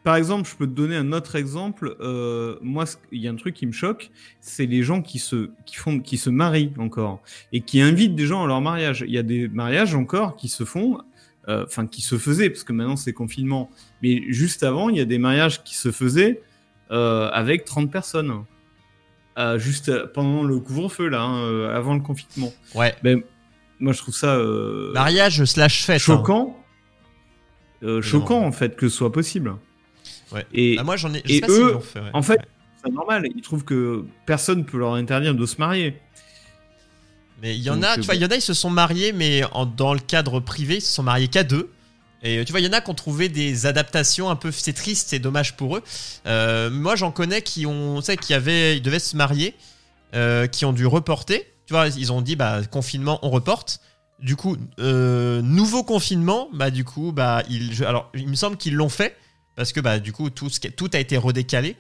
[0.04, 1.96] par exemple, je peux te donner un autre exemple.
[2.00, 5.52] Euh, moi, il y a un truc qui me choque, c'est les gens qui se
[5.66, 9.04] qui font qui se marient encore et qui invitent des gens à leur mariage.
[9.08, 11.00] Il y a des mariages encore qui se font,
[11.48, 13.70] euh, enfin qui se faisaient parce que maintenant c'est confinement.
[14.02, 16.42] Mais juste avant, il y a des mariages qui se faisaient
[16.92, 18.46] euh, avec 30 personnes.
[19.38, 22.52] Euh, juste pendant le couvre-feu là, hein, euh, avant le confinement.
[22.76, 23.22] Ouais, Ben,
[23.80, 25.96] moi, je trouve ça euh, mariage slash fête.
[25.96, 26.00] hein.
[26.00, 26.58] choquant.
[27.84, 29.56] Euh, choquant en fait que ce soit possible.
[30.32, 30.46] Ouais.
[30.54, 31.24] Et Ah, moi, j'en ai.
[31.28, 32.10] Et eux, l'ont fait, ouais.
[32.14, 32.40] en fait,
[32.84, 33.28] c'est normal.
[33.36, 35.98] Ils trouvent que personne peut leur interdire de se marier.
[37.42, 38.54] Mais il y en Donc, a, euh, tu vois, il y en a, ils se
[38.54, 41.72] sont mariés, mais en- dans le cadre privé, ils se sont mariés qu'à deux.
[42.22, 44.52] Et euh, tu vois, il y en a qui ont trouvé des adaptations un peu.
[44.52, 45.84] C'est triste, c'est dommage pour eux.
[46.28, 49.56] Euh, moi, j'en connais qui ont, tu sais, qui avaient, ils devaient se marier,
[50.16, 51.48] euh, qui ont dû reporter.
[51.66, 53.80] Tu vois, ils ont dit, bah, confinement, on reporte.
[54.20, 58.58] Du coup, euh, nouveau confinement, bah, du coup, bah, ils, je- alors, il me semble
[58.58, 59.16] qu'ils l'ont fait.
[59.60, 61.76] Parce que bah, du coup, tout, ce qui- tout a été redécalé.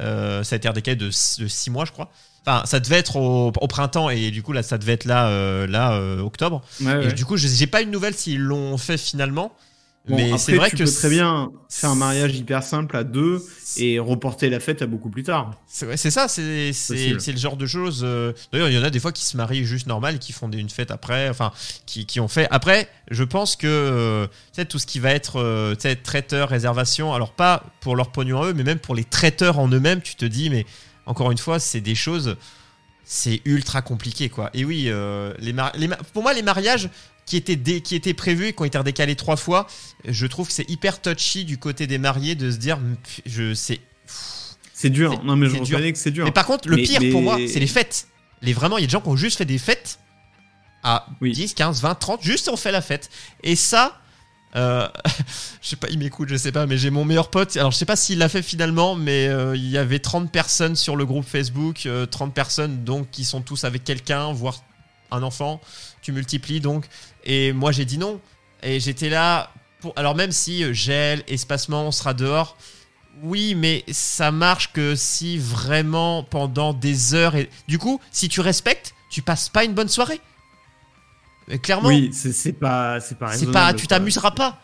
[0.00, 2.12] Euh, ça a été redécalé de 6 mois, je crois.
[2.46, 5.26] Enfin, ça devait être au, au printemps et du coup, là, ça devait être là,
[5.30, 6.62] euh, là euh, octobre.
[6.80, 7.12] Ouais, Et ouais.
[7.12, 9.52] du coup, je j'ai pas une nouvelle s'ils l'ont fait finalement.
[10.06, 13.04] Bon, mais c'est vrai tu que peux très bien faire un mariage hyper simple à
[13.04, 13.42] deux
[13.78, 15.52] et reporter la fête à beaucoup plus tard.
[15.66, 18.02] C'est ouais, c'est ça, c'est le genre de choses.
[18.04, 20.50] euh, D'ailleurs, il y en a des fois qui se marient juste normal qui font
[20.50, 21.52] une fête après, enfin,
[21.86, 22.46] qui, qui ont fait.
[22.50, 24.26] Après, je pense que euh,
[24.68, 28.52] tout ce qui va être euh, traiteur, réservation, alors pas pour leur pognon à eux,
[28.52, 30.66] mais même pour les traiteurs en eux-mêmes, tu te dis, mais
[31.06, 32.36] encore une fois, c'est des choses.
[33.06, 34.48] C'est ultra compliqué, quoi.
[34.54, 36.88] Et oui, euh, les les pour moi, les mariages
[37.26, 39.66] qui étaient, dé- qui étaient prévus et qui ont été redécalés trois fois,
[40.06, 42.78] je trouve que c'est hyper touchy du côté des mariés de se dire,
[43.26, 43.80] je sais.
[44.72, 45.22] C'est dur.
[45.24, 45.76] Non, mais je c'est dur.
[45.78, 46.24] reconnais que c'est dur.
[46.26, 48.08] Mais par contre, le Mais- pire mais- pour moi, c'est les fêtes.
[48.42, 49.98] Les vraiment, il y a des gens qui ont juste fait des fêtes
[50.82, 51.32] à Oui.
[51.32, 53.08] 10, 15, 20, 30, juste on fait la fête.
[53.42, 53.98] Et ça,
[54.56, 54.86] euh,
[55.62, 57.56] je sais pas, il m'écoute, je sais pas, mais j'ai mon meilleur pote.
[57.56, 60.76] Alors je sais pas s'il l'a fait finalement, mais euh, il y avait 30 personnes
[60.76, 64.62] sur le groupe Facebook, euh, 30 personnes donc qui sont tous avec quelqu'un, voire
[65.10, 65.60] un enfant.
[66.04, 66.84] Tu multiplies donc.
[67.24, 68.20] Et moi j'ai dit non.
[68.62, 69.50] Et j'étais là.
[69.80, 69.92] Pour...
[69.96, 72.56] Alors même si euh, gel, espacement, on sera dehors.
[73.22, 78.40] Oui, mais ça marche que si vraiment pendant des heures et du coup, si tu
[78.40, 80.20] respectes, tu passes pas une bonne soirée.
[81.48, 84.60] Mais clairement, Oui, c'est pas, c'est pas pas, tu t'amuseras pas.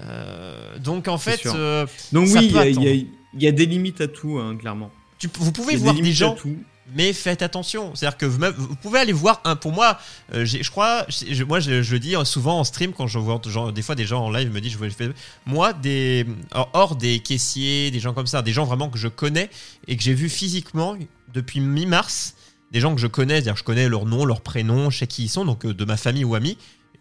[0.00, 4.08] Euh, donc en fait, euh, Donc oui, il y, a- y y des limites à
[4.08, 4.90] tout, hein, clairement.
[5.18, 6.56] tu- vous pouvez voir des gens à tout.
[6.94, 7.94] Mais faites attention.
[7.94, 9.56] C'est-à-dire que vous, vous pouvez aller voir un.
[9.56, 9.98] Pour moi,
[10.34, 13.40] euh, je crois, je- moi je, je le dis souvent en stream quand je vois
[13.46, 15.14] genre, des fois des gens en live me disent je veux
[15.46, 16.26] moi des
[16.72, 19.50] hors- des caissiers, des gens comme ça, des gens vraiment que je connais
[19.86, 20.96] et que j'ai vu physiquement
[21.34, 22.34] depuis mi-mars,
[22.72, 25.06] des gens que je connais, c'est-à-dire que je connais leur nom, leur prénom, je sais
[25.06, 26.56] qui ils sont, donc euh, de ma famille ou amis.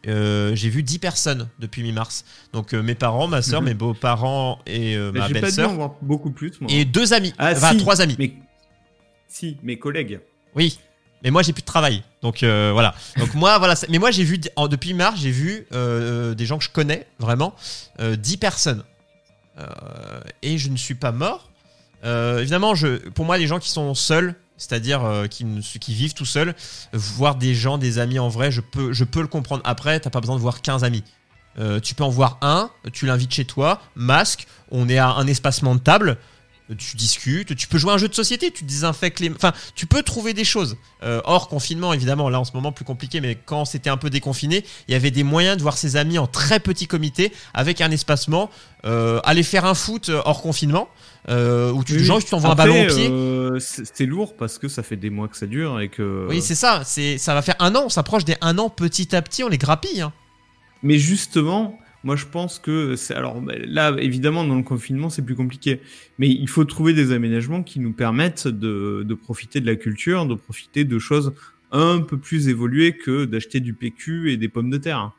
[0.07, 2.23] euh, j'ai vu 10 personnes depuis mi-mars.
[2.53, 3.67] Donc euh, mes parents, ma soeur, Mhm.
[3.69, 5.71] mes beaux-parents et euh, ma belle-sœur.
[6.01, 6.69] beaucoup plus, moi.
[6.71, 7.33] Et deux amis.
[7.37, 8.15] Ah, enfin, si, trois amis.
[8.19, 8.33] Mais
[9.27, 10.19] si, mes collègues.
[10.55, 10.79] Oui,
[11.23, 12.93] mais moi j'ai plus de travail, donc euh, voilà.
[13.17, 16.63] Donc moi voilà, mais moi j'ai vu depuis mars j'ai vu euh, des gens que
[16.63, 17.55] je connais vraiment,
[17.99, 18.83] euh, 10 personnes,
[19.59, 21.49] Euh, et je ne suis pas mort.
[22.05, 22.73] Euh, évidemment,
[23.15, 25.45] pour moi les gens qui sont seuls, c'est-à-dire euh, qui,
[25.81, 26.53] qui vivent tout seuls,
[26.93, 29.63] voir des gens, des amis en vrai, je peux, je peux le comprendre.
[29.65, 31.03] Après, t'as pas besoin de voir 15 amis.
[31.57, 35.25] Euh, tu peux en voir un, tu l'invites chez toi, masque, on est à un
[35.25, 36.17] espacement de table.
[36.75, 39.29] Tu discutes, tu peux jouer à un jeu de société, tu désinfectes les...
[39.29, 40.77] Enfin, tu peux trouver des choses.
[41.03, 44.09] Euh, hors confinement, évidemment, là en ce moment plus compliqué, mais quand c'était un peu
[44.09, 47.81] déconfiné, il y avait des moyens de voir ses amis en très petit comité, avec
[47.81, 48.49] un espacement,
[48.85, 50.89] euh, aller faire un foot hors confinement,
[51.29, 53.09] euh, où tu, Oui, genre, tu t'envoies un ballon au pied.
[53.09, 56.25] euh, c'est lourd parce que ça fait des mois que ça dure et que.
[56.29, 59.15] Oui, c'est ça, c'est, ça va faire un an, on s'approche des un an petit
[59.15, 60.01] à petit, on les grappille.
[60.01, 60.13] Hein.
[60.83, 65.23] Mais justement, moi je pense que c'est alors bah, là évidemment dans le confinement c'est
[65.23, 65.81] plus compliqué,
[66.17, 70.25] mais il faut trouver des aménagements qui nous permettent de, de profiter de la culture,
[70.25, 71.33] de profiter de choses
[71.71, 75.11] un peu plus évoluées que d'acheter du PQ et des pommes de terre.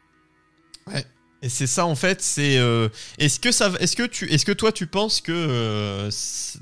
[1.40, 4.51] Et c'est ça en fait, c'est euh, est-ce que ça, est-ce que tu, est-ce que
[4.53, 6.11] toi tu penses que euh,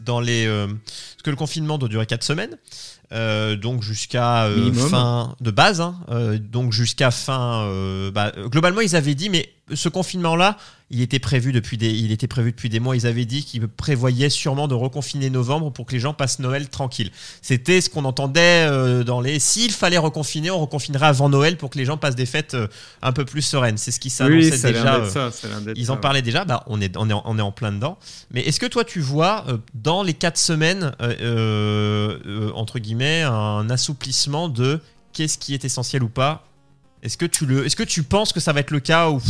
[0.04, 0.66] dans les, euh,
[1.24, 2.58] que le confinement doit durer 4 semaines,
[3.12, 4.50] euh, donc jusqu'à
[4.90, 5.96] fin de base, hein,
[6.40, 11.52] donc jusqu'à fin, bah, globalement ils avaient dit, mais ce confinement là, il était prévu
[11.52, 14.74] depuis des, il était prévu depuis des mois, ils avaient dit qu'ils prévoyaient sûrement de
[14.74, 17.10] reconfiner novembre pour que les gens passent Noël tranquille.
[17.42, 21.70] C'était ce qu'on entendait euh, dans les, s'il fallait reconfiner, on reconfinerait avant Noël pour
[21.70, 22.68] que les gens passent des fêtes euh,
[23.02, 23.78] un peu plus sereines.
[23.78, 24.94] C'est ce qui s'annonçait oui, déjà.
[24.96, 26.00] euh, ça, d'être ils ça, en ouais.
[26.00, 27.98] parlaient déjà, bah, on, est, on, est, en- on est en plein dedans.
[28.30, 32.78] Mais est-ce que toi, tu vois euh, dans les quatre semaines, euh, euh, euh, entre
[32.78, 34.80] guillemets, un assouplissement de
[35.12, 36.44] qu'est-ce qui est essentiel ou pas?
[37.02, 39.20] Est-ce que, tu le, est-ce que tu penses que ça va être le cas ou,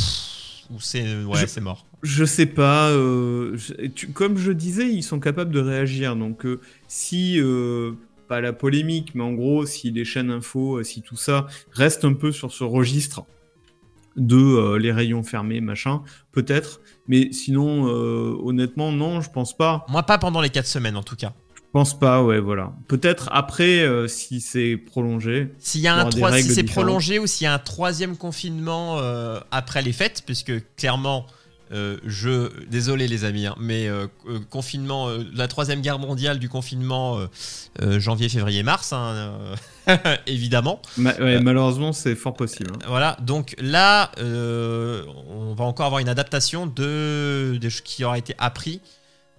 [0.70, 2.90] ou c'est ouais, Je- c'est mort Je sais pas.
[2.90, 3.56] euh,
[3.94, 6.16] tu- comme je disais, ils sont capables de réagir.
[6.16, 7.92] Donc, euh, si euh,
[8.28, 12.12] pas la polémique, mais en gros, si les chaînes info, si tout ça reste un
[12.14, 13.22] peu sur ce registre
[14.16, 16.02] de les rayons fermés, machin,
[16.32, 16.80] peut-être.
[17.06, 19.84] Mais sinon, honnêtement, non, je pense pas.
[19.88, 21.34] Moi, pas pendant les quatre semaines en tout cas.
[21.76, 22.72] Pense pas, ouais, voilà.
[22.88, 25.52] Peut-être après, euh, si c'est prolongé.
[25.58, 28.96] S'il y a un trois- si c'est prolongé ou s'il y a un troisième confinement
[28.98, 31.26] euh, après les fêtes, puisque clairement,
[31.72, 33.90] euh, je désolé les amis, hein, mais
[34.48, 37.18] confinement, la troisième guerre mondiale du confinement,
[37.98, 39.36] janvier, février, mars, hein,
[40.26, 40.80] évidemment.
[40.96, 42.70] Ma- ouais, malheureusement, c'est fort possible.
[42.74, 42.78] hein.
[42.88, 48.34] Voilà, donc là, on va encore avoir une adaptation de, de ce qui aura été
[48.38, 48.80] appris.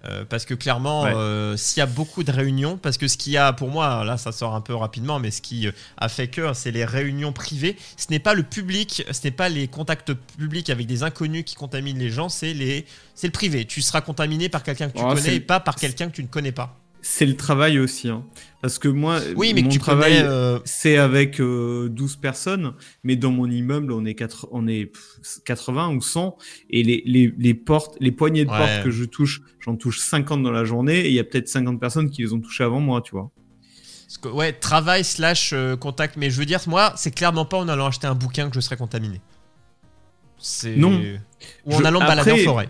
[0.04, 1.14] Euh, parce que clairement, Ouais.
[1.14, 4.16] euh, s'il y a beaucoup de réunions, parce que ce qui a, pour moi, là
[4.16, 7.32] ça sort un peu rapidement, mais ce qui euh, a fait que c'est les réunions
[7.32, 7.76] privées.
[7.96, 11.56] Ce n'est pas le public, ce n'est pas les contacts publics avec des inconnus qui
[11.56, 13.64] contaminent les gens, c'est les, c'est le privé.
[13.64, 16.22] Tu seras contaminé par quelqu'un que tu Oh, connais et pas par quelqu'un que tu
[16.22, 16.76] ne connais pas.
[17.10, 18.08] C'est le travail aussi.
[18.10, 18.22] Hein.
[18.60, 23.16] Parce que moi, Oui, mais mon tu travail, euh, c'est avec euh, 12 personnes, mais
[23.16, 26.36] dans mon immeuble, on est, quatre- on est pff, 80 ou 100,
[26.68, 28.58] et les, les, les portes, les poignées de Ouais.
[28.58, 31.48] porte que je touche, j'en touche 50 dans la journée, et il y a peut-être
[31.48, 33.30] 50 personnes qui les ont touchées avant moi, tu vois.
[34.20, 36.16] Que, ouais, travail slash euh, contact.
[36.18, 38.60] Mais je veux dire, moi, c'est clairement pas en allant acheter un bouquin que je
[38.60, 39.20] serais contaminé.
[40.36, 40.76] C'est.
[40.76, 41.00] Non.
[41.64, 42.68] Ou en Je- allant balader après- en forêt.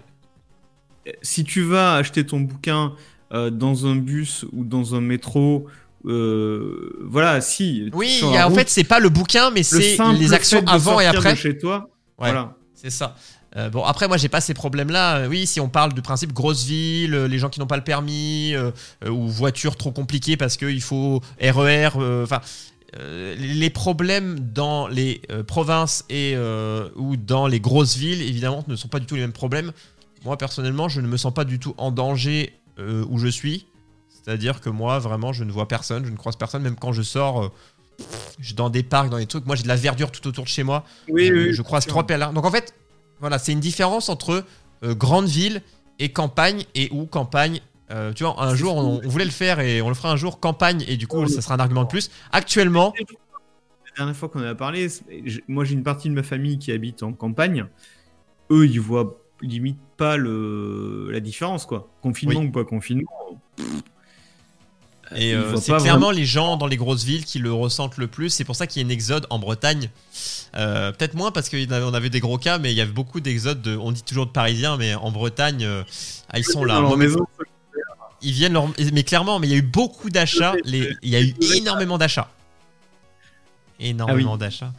[1.23, 2.95] Si tu vas acheter ton bouquin
[3.33, 5.67] euh, dans un bus ou dans un métro,
[6.07, 7.91] euh, voilà, si.
[7.93, 11.33] Oui, y en fait, c'est pas le bouquin, mais c'est les actions avant et après.
[11.33, 11.89] de chez toi,
[12.19, 12.57] Ouais, voilà.
[12.75, 13.17] c'est ça.
[13.57, 15.17] Euh, bon, après, moi, j'ai pas ces problèmes-là.
[15.21, 17.77] Euh, Oui, si on parle du principe grosse ville, euh, les gens qui n'ont pas
[17.79, 18.55] le permis,
[19.09, 22.41] ou voiture trop compliquée parce qu'il faut RER, euh, enfin.
[22.97, 26.37] les problèmes dans les provinces et
[26.97, 29.73] ou dans les grosses villes, évidemment, ne sont pas du tout les mêmes problèmes.
[30.25, 33.67] Moi, personnellement, je ne me sens pas du tout en danger euh, où je suis.
[34.09, 37.03] C'est-à-dire que moi, vraiment, je ne vois personne, je ne croise personne, même quand je
[37.03, 37.49] sors euh,
[38.41, 39.47] je- dans des parcs, dans des trucs.
[39.47, 40.85] Moi, j'ai de la verdure tout autour de chez moi.
[41.09, 42.33] Oui, je, oui, je croise trois pèlerins.
[42.33, 42.75] Donc en fait,
[43.21, 44.45] voilà, c'est une différence entre
[44.85, 45.63] euh, grande ville
[45.99, 47.61] et campagne et où campagne.
[47.91, 50.17] euh, tu vois, un jour, on, on voulait le faire et on le fera un
[50.17, 52.11] jour campagne et du coup, ça sera un argument de plus.
[52.33, 54.87] Actuellement, La dernière fois qu'on en a parlé,
[55.49, 57.65] moi j'ai une partie de ma famille qui habite en campagne.
[58.51, 61.89] Eux, ils voient limite pas le, la différence, quoi.
[62.03, 62.47] Confinement Oui.
[62.47, 63.09] ou pas confinement.
[65.15, 68.29] et euh, c'est clairement les gens dans les grosses villes qui le ressentent le plus.
[68.31, 69.91] C'est pour ça qu'il y a une exode en Bretagne.
[70.57, 73.63] Euh, Peut-être moins parce qu'on avait des gros cas, mais il y avait beaucoup d'exodes.
[73.63, 75.83] de- On dit toujours de Parisiens, mais en Bretagne, euh,
[76.31, 76.81] ah, ils sont là.
[76.97, 77.27] Maison,
[78.21, 78.69] ils viennent leur...
[78.93, 80.93] mais clairement mais il y a eu beaucoup d'achats les...
[81.03, 82.29] il y a eu énormément d'achats
[83.79, 84.73] énormément d'achats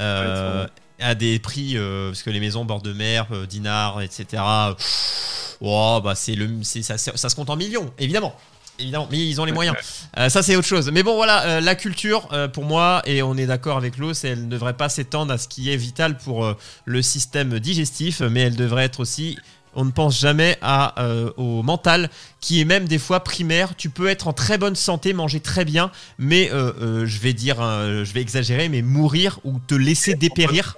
[0.00, 4.00] Euh, Ouais, à des prix euh, parce que les maisons bord de mer euh, dinars
[4.00, 4.42] etc
[4.76, 8.34] pff, oh, bah c'est le c'est ça, se compte en millions évidemment
[8.78, 9.76] évidemment mais ils ont les moyens
[10.18, 13.46] Euh, ça c'est autre chose mais bon voilà la culture pour moi et on est
[13.46, 16.54] d'accord avec l'eau elle ne devrait pas s'étendre à ce qui est vital pour
[16.84, 19.36] le système digestif mais elle devrait être aussi
[19.76, 23.76] on ne pense jamais à, euh, au mental, qui est même des fois primaire.
[23.76, 27.34] Tu peux être en très bonne santé, manger très bien, mais euh, euh, je vais
[27.34, 30.76] dire, je vais exagérer, mais mourir ou te laisser dépérir.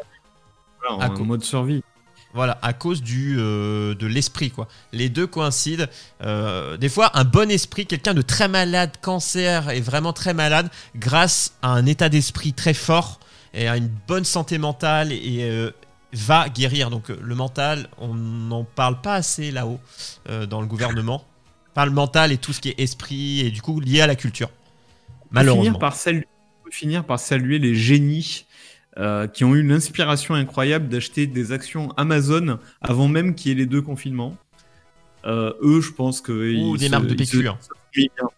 [0.80, 1.82] Voilà, à en co- mode survie.
[2.34, 4.68] Voilà, à cause du, euh, de l'esprit, quoi.
[4.92, 5.86] Les deux coïncident.
[6.22, 10.68] Euh, des fois, un bon esprit, quelqu'un de très malade, cancer, est vraiment très malade,
[10.94, 13.18] grâce à un état d'esprit très fort
[13.54, 15.70] et à une bonne santé mentale, et euh,
[16.12, 16.90] va guérir.
[16.90, 19.80] Donc, le mental, on n'en parle pas assez là-haut,
[20.48, 21.24] dans le gouvernement.
[21.74, 24.16] Enfin, le mental et tout ce qui est esprit, et du coup, lié à la
[24.16, 24.50] culture.
[25.30, 25.64] Malheureusement.
[25.64, 26.26] Finir par saluer,
[26.70, 28.44] finir par saluer les génies
[28.98, 33.58] euh, qui ont eu l'inspiration incroyable d'acheter des actions Amazon avant même qu'il y ait
[33.58, 34.36] les deux confinements.
[35.24, 36.32] Euh, eux, je pense que.
[36.56, 37.46] Ou des marques de PQ.
[37.46, 37.58] Hein.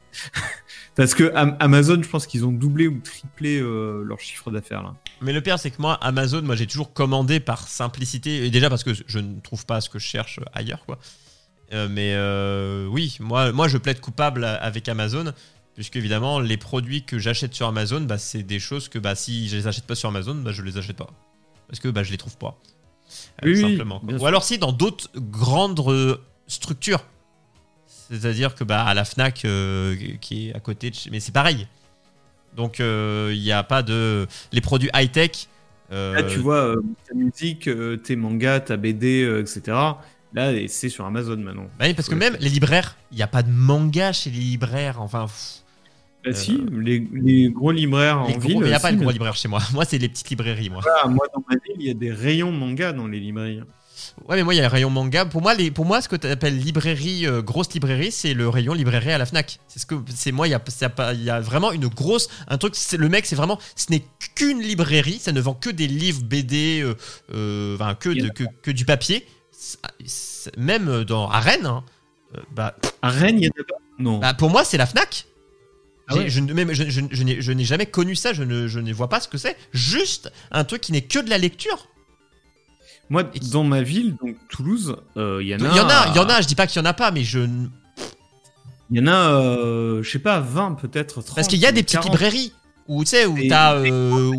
[0.96, 4.94] Parce que Amazon, je pense qu'ils ont doublé ou triplé euh, leur chiffre d'affaires là.
[5.22, 8.68] Mais le pire, c'est que moi, Amazon, moi, j'ai toujours commandé par simplicité, et déjà
[8.68, 10.98] parce que je ne trouve pas ce que je cherche ailleurs, quoi.
[11.88, 12.14] mais
[12.90, 15.32] oui, moi, moi, je plaide coupable avec Amazon
[15.80, 19.48] Puisque évidemment, les produits que j'achète sur Amazon, bah, c'est des choses que bah, si
[19.48, 21.08] je les achète pas sur Amazon, bah, je les achète pas.
[21.68, 22.58] Parce que bah, je les trouve pas.
[23.42, 24.02] Euh, oui, simplement.
[24.06, 27.02] Ou alors si dans d'autres grandes euh, structures.
[27.86, 31.08] C'est-à-dire que bah, à la FNAC euh, qui est à côté de chez...
[31.08, 31.66] Mais c'est pareil.
[32.54, 34.26] Donc il n'y a pas de...
[34.52, 35.48] Les produits high-tech...
[35.90, 36.74] Là tu vois,
[37.08, 37.70] ta musique,
[38.02, 39.78] tes mangas, ta BD, etc.
[40.34, 41.68] Là, c'est sur Amazon maintenant.
[41.78, 44.38] Bah oui, parce que même les libraires, il n'y a pas de manga chez les
[44.38, 45.00] libraires.
[45.00, 45.26] Enfin,
[46.24, 48.58] bah si, les, gros libraires en ville.
[48.60, 49.60] il n'y a pas de gros libraires chez moi.
[49.72, 50.82] Moi, c'est les petites librairies, moi.
[51.08, 53.60] moi, dans ma ville, il y a des rayons manga dans les librairies.
[54.28, 55.24] Ouais, mais moi, il y a un rayon manga.
[55.24, 58.48] Pour moi, les, pour moi ce que tu appelles librairie, euh, grosse librairie, c'est le
[58.48, 59.60] rayon librairie à la Fnac.
[59.68, 60.46] C'est ce que c'est moi.
[60.46, 60.62] Il y a,
[61.12, 62.74] il y a vraiment une grosse, un truc.
[62.96, 64.04] Le mec, c'est vraiment, ce n'est
[64.34, 65.18] qu'une librairie.
[65.18, 66.94] Ça ne vend que des livres, BD, euh,
[67.34, 69.26] euh, enfin que, de, que, que, du papier.
[70.56, 71.66] Même dans à Rennes.
[71.66, 71.84] Hein,
[72.52, 73.74] bah, à Rennes, il y a pas.
[73.98, 74.18] Non.
[74.18, 75.26] Bah, pour moi, c'est la Fnac.
[76.10, 79.38] Ah je, je, n'ai jamais connu ça, je ne, je ne vois pas ce que
[79.38, 79.56] c'est.
[79.72, 81.86] Juste un truc qui n'est que de la lecture.
[83.10, 85.68] Moi, dans ma ville, donc Toulouse, euh, il y en a.
[85.68, 86.94] Il y en a, il y en a, je dis pas qu'il y en a
[86.94, 87.40] pas, mais je.
[88.90, 91.34] Il y en a, euh, je sais pas, 20 peut-être, 30.
[91.34, 92.52] Parce qu'il y a des petites librairies
[92.86, 93.74] où tu sais, où t'as.
[93.74, 94.32] Euh,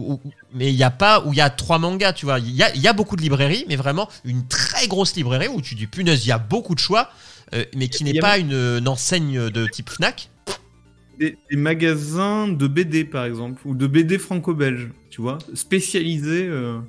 [0.53, 2.39] mais il n'y a pas, où il y a trois mangas, tu vois.
[2.39, 5.61] Il y a, y a, beaucoup de librairies, mais vraiment une très grosse librairie où
[5.61, 7.09] tu dis punaise, il y a beaucoup de choix,
[7.75, 10.29] mais qui n'est pas une, une, enseigne de type Fnac
[11.21, 16.47] des, magasins de BD, par exemple, ou de BD franco-belge, tu vois, spécialisés.
[16.47, 16.79] Euh.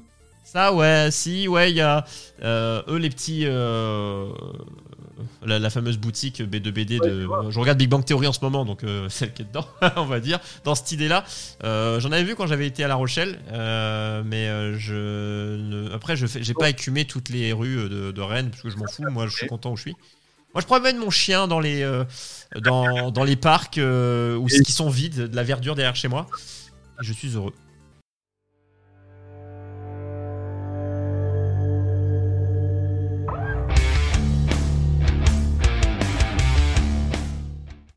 [0.44, 2.04] Ça, ouais, si, ouais, il y a
[2.42, 3.44] euh, eux, les petits.
[3.46, 4.28] Euh,
[5.44, 7.28] la, fameuse boutique B2BD de.
[7.50, 9.66] je regarde Big Bang Theory en ce moment, donc celle qui est dedans,
[9.96, 11.24] on va dire, dans cette idée-là.
[11.62, 13.38] J'en avais vu quand j'avais été à La Rochelle,
[14.26, 18.70] mais je après, je j'ai pas écumé toutes les rues de, de Rennes, parce que
[18.70, 19.96] je m'en fous, moi je suis content où je suis.
[20.54, 22.04] Moi, je promène mon chien dans les, euh,
[22.60, 26.26] dans, dans, les parcs euh, où, qui sont vides, de la verdure derrière chez moi.
[27.00, 27.54] Je suis heureux.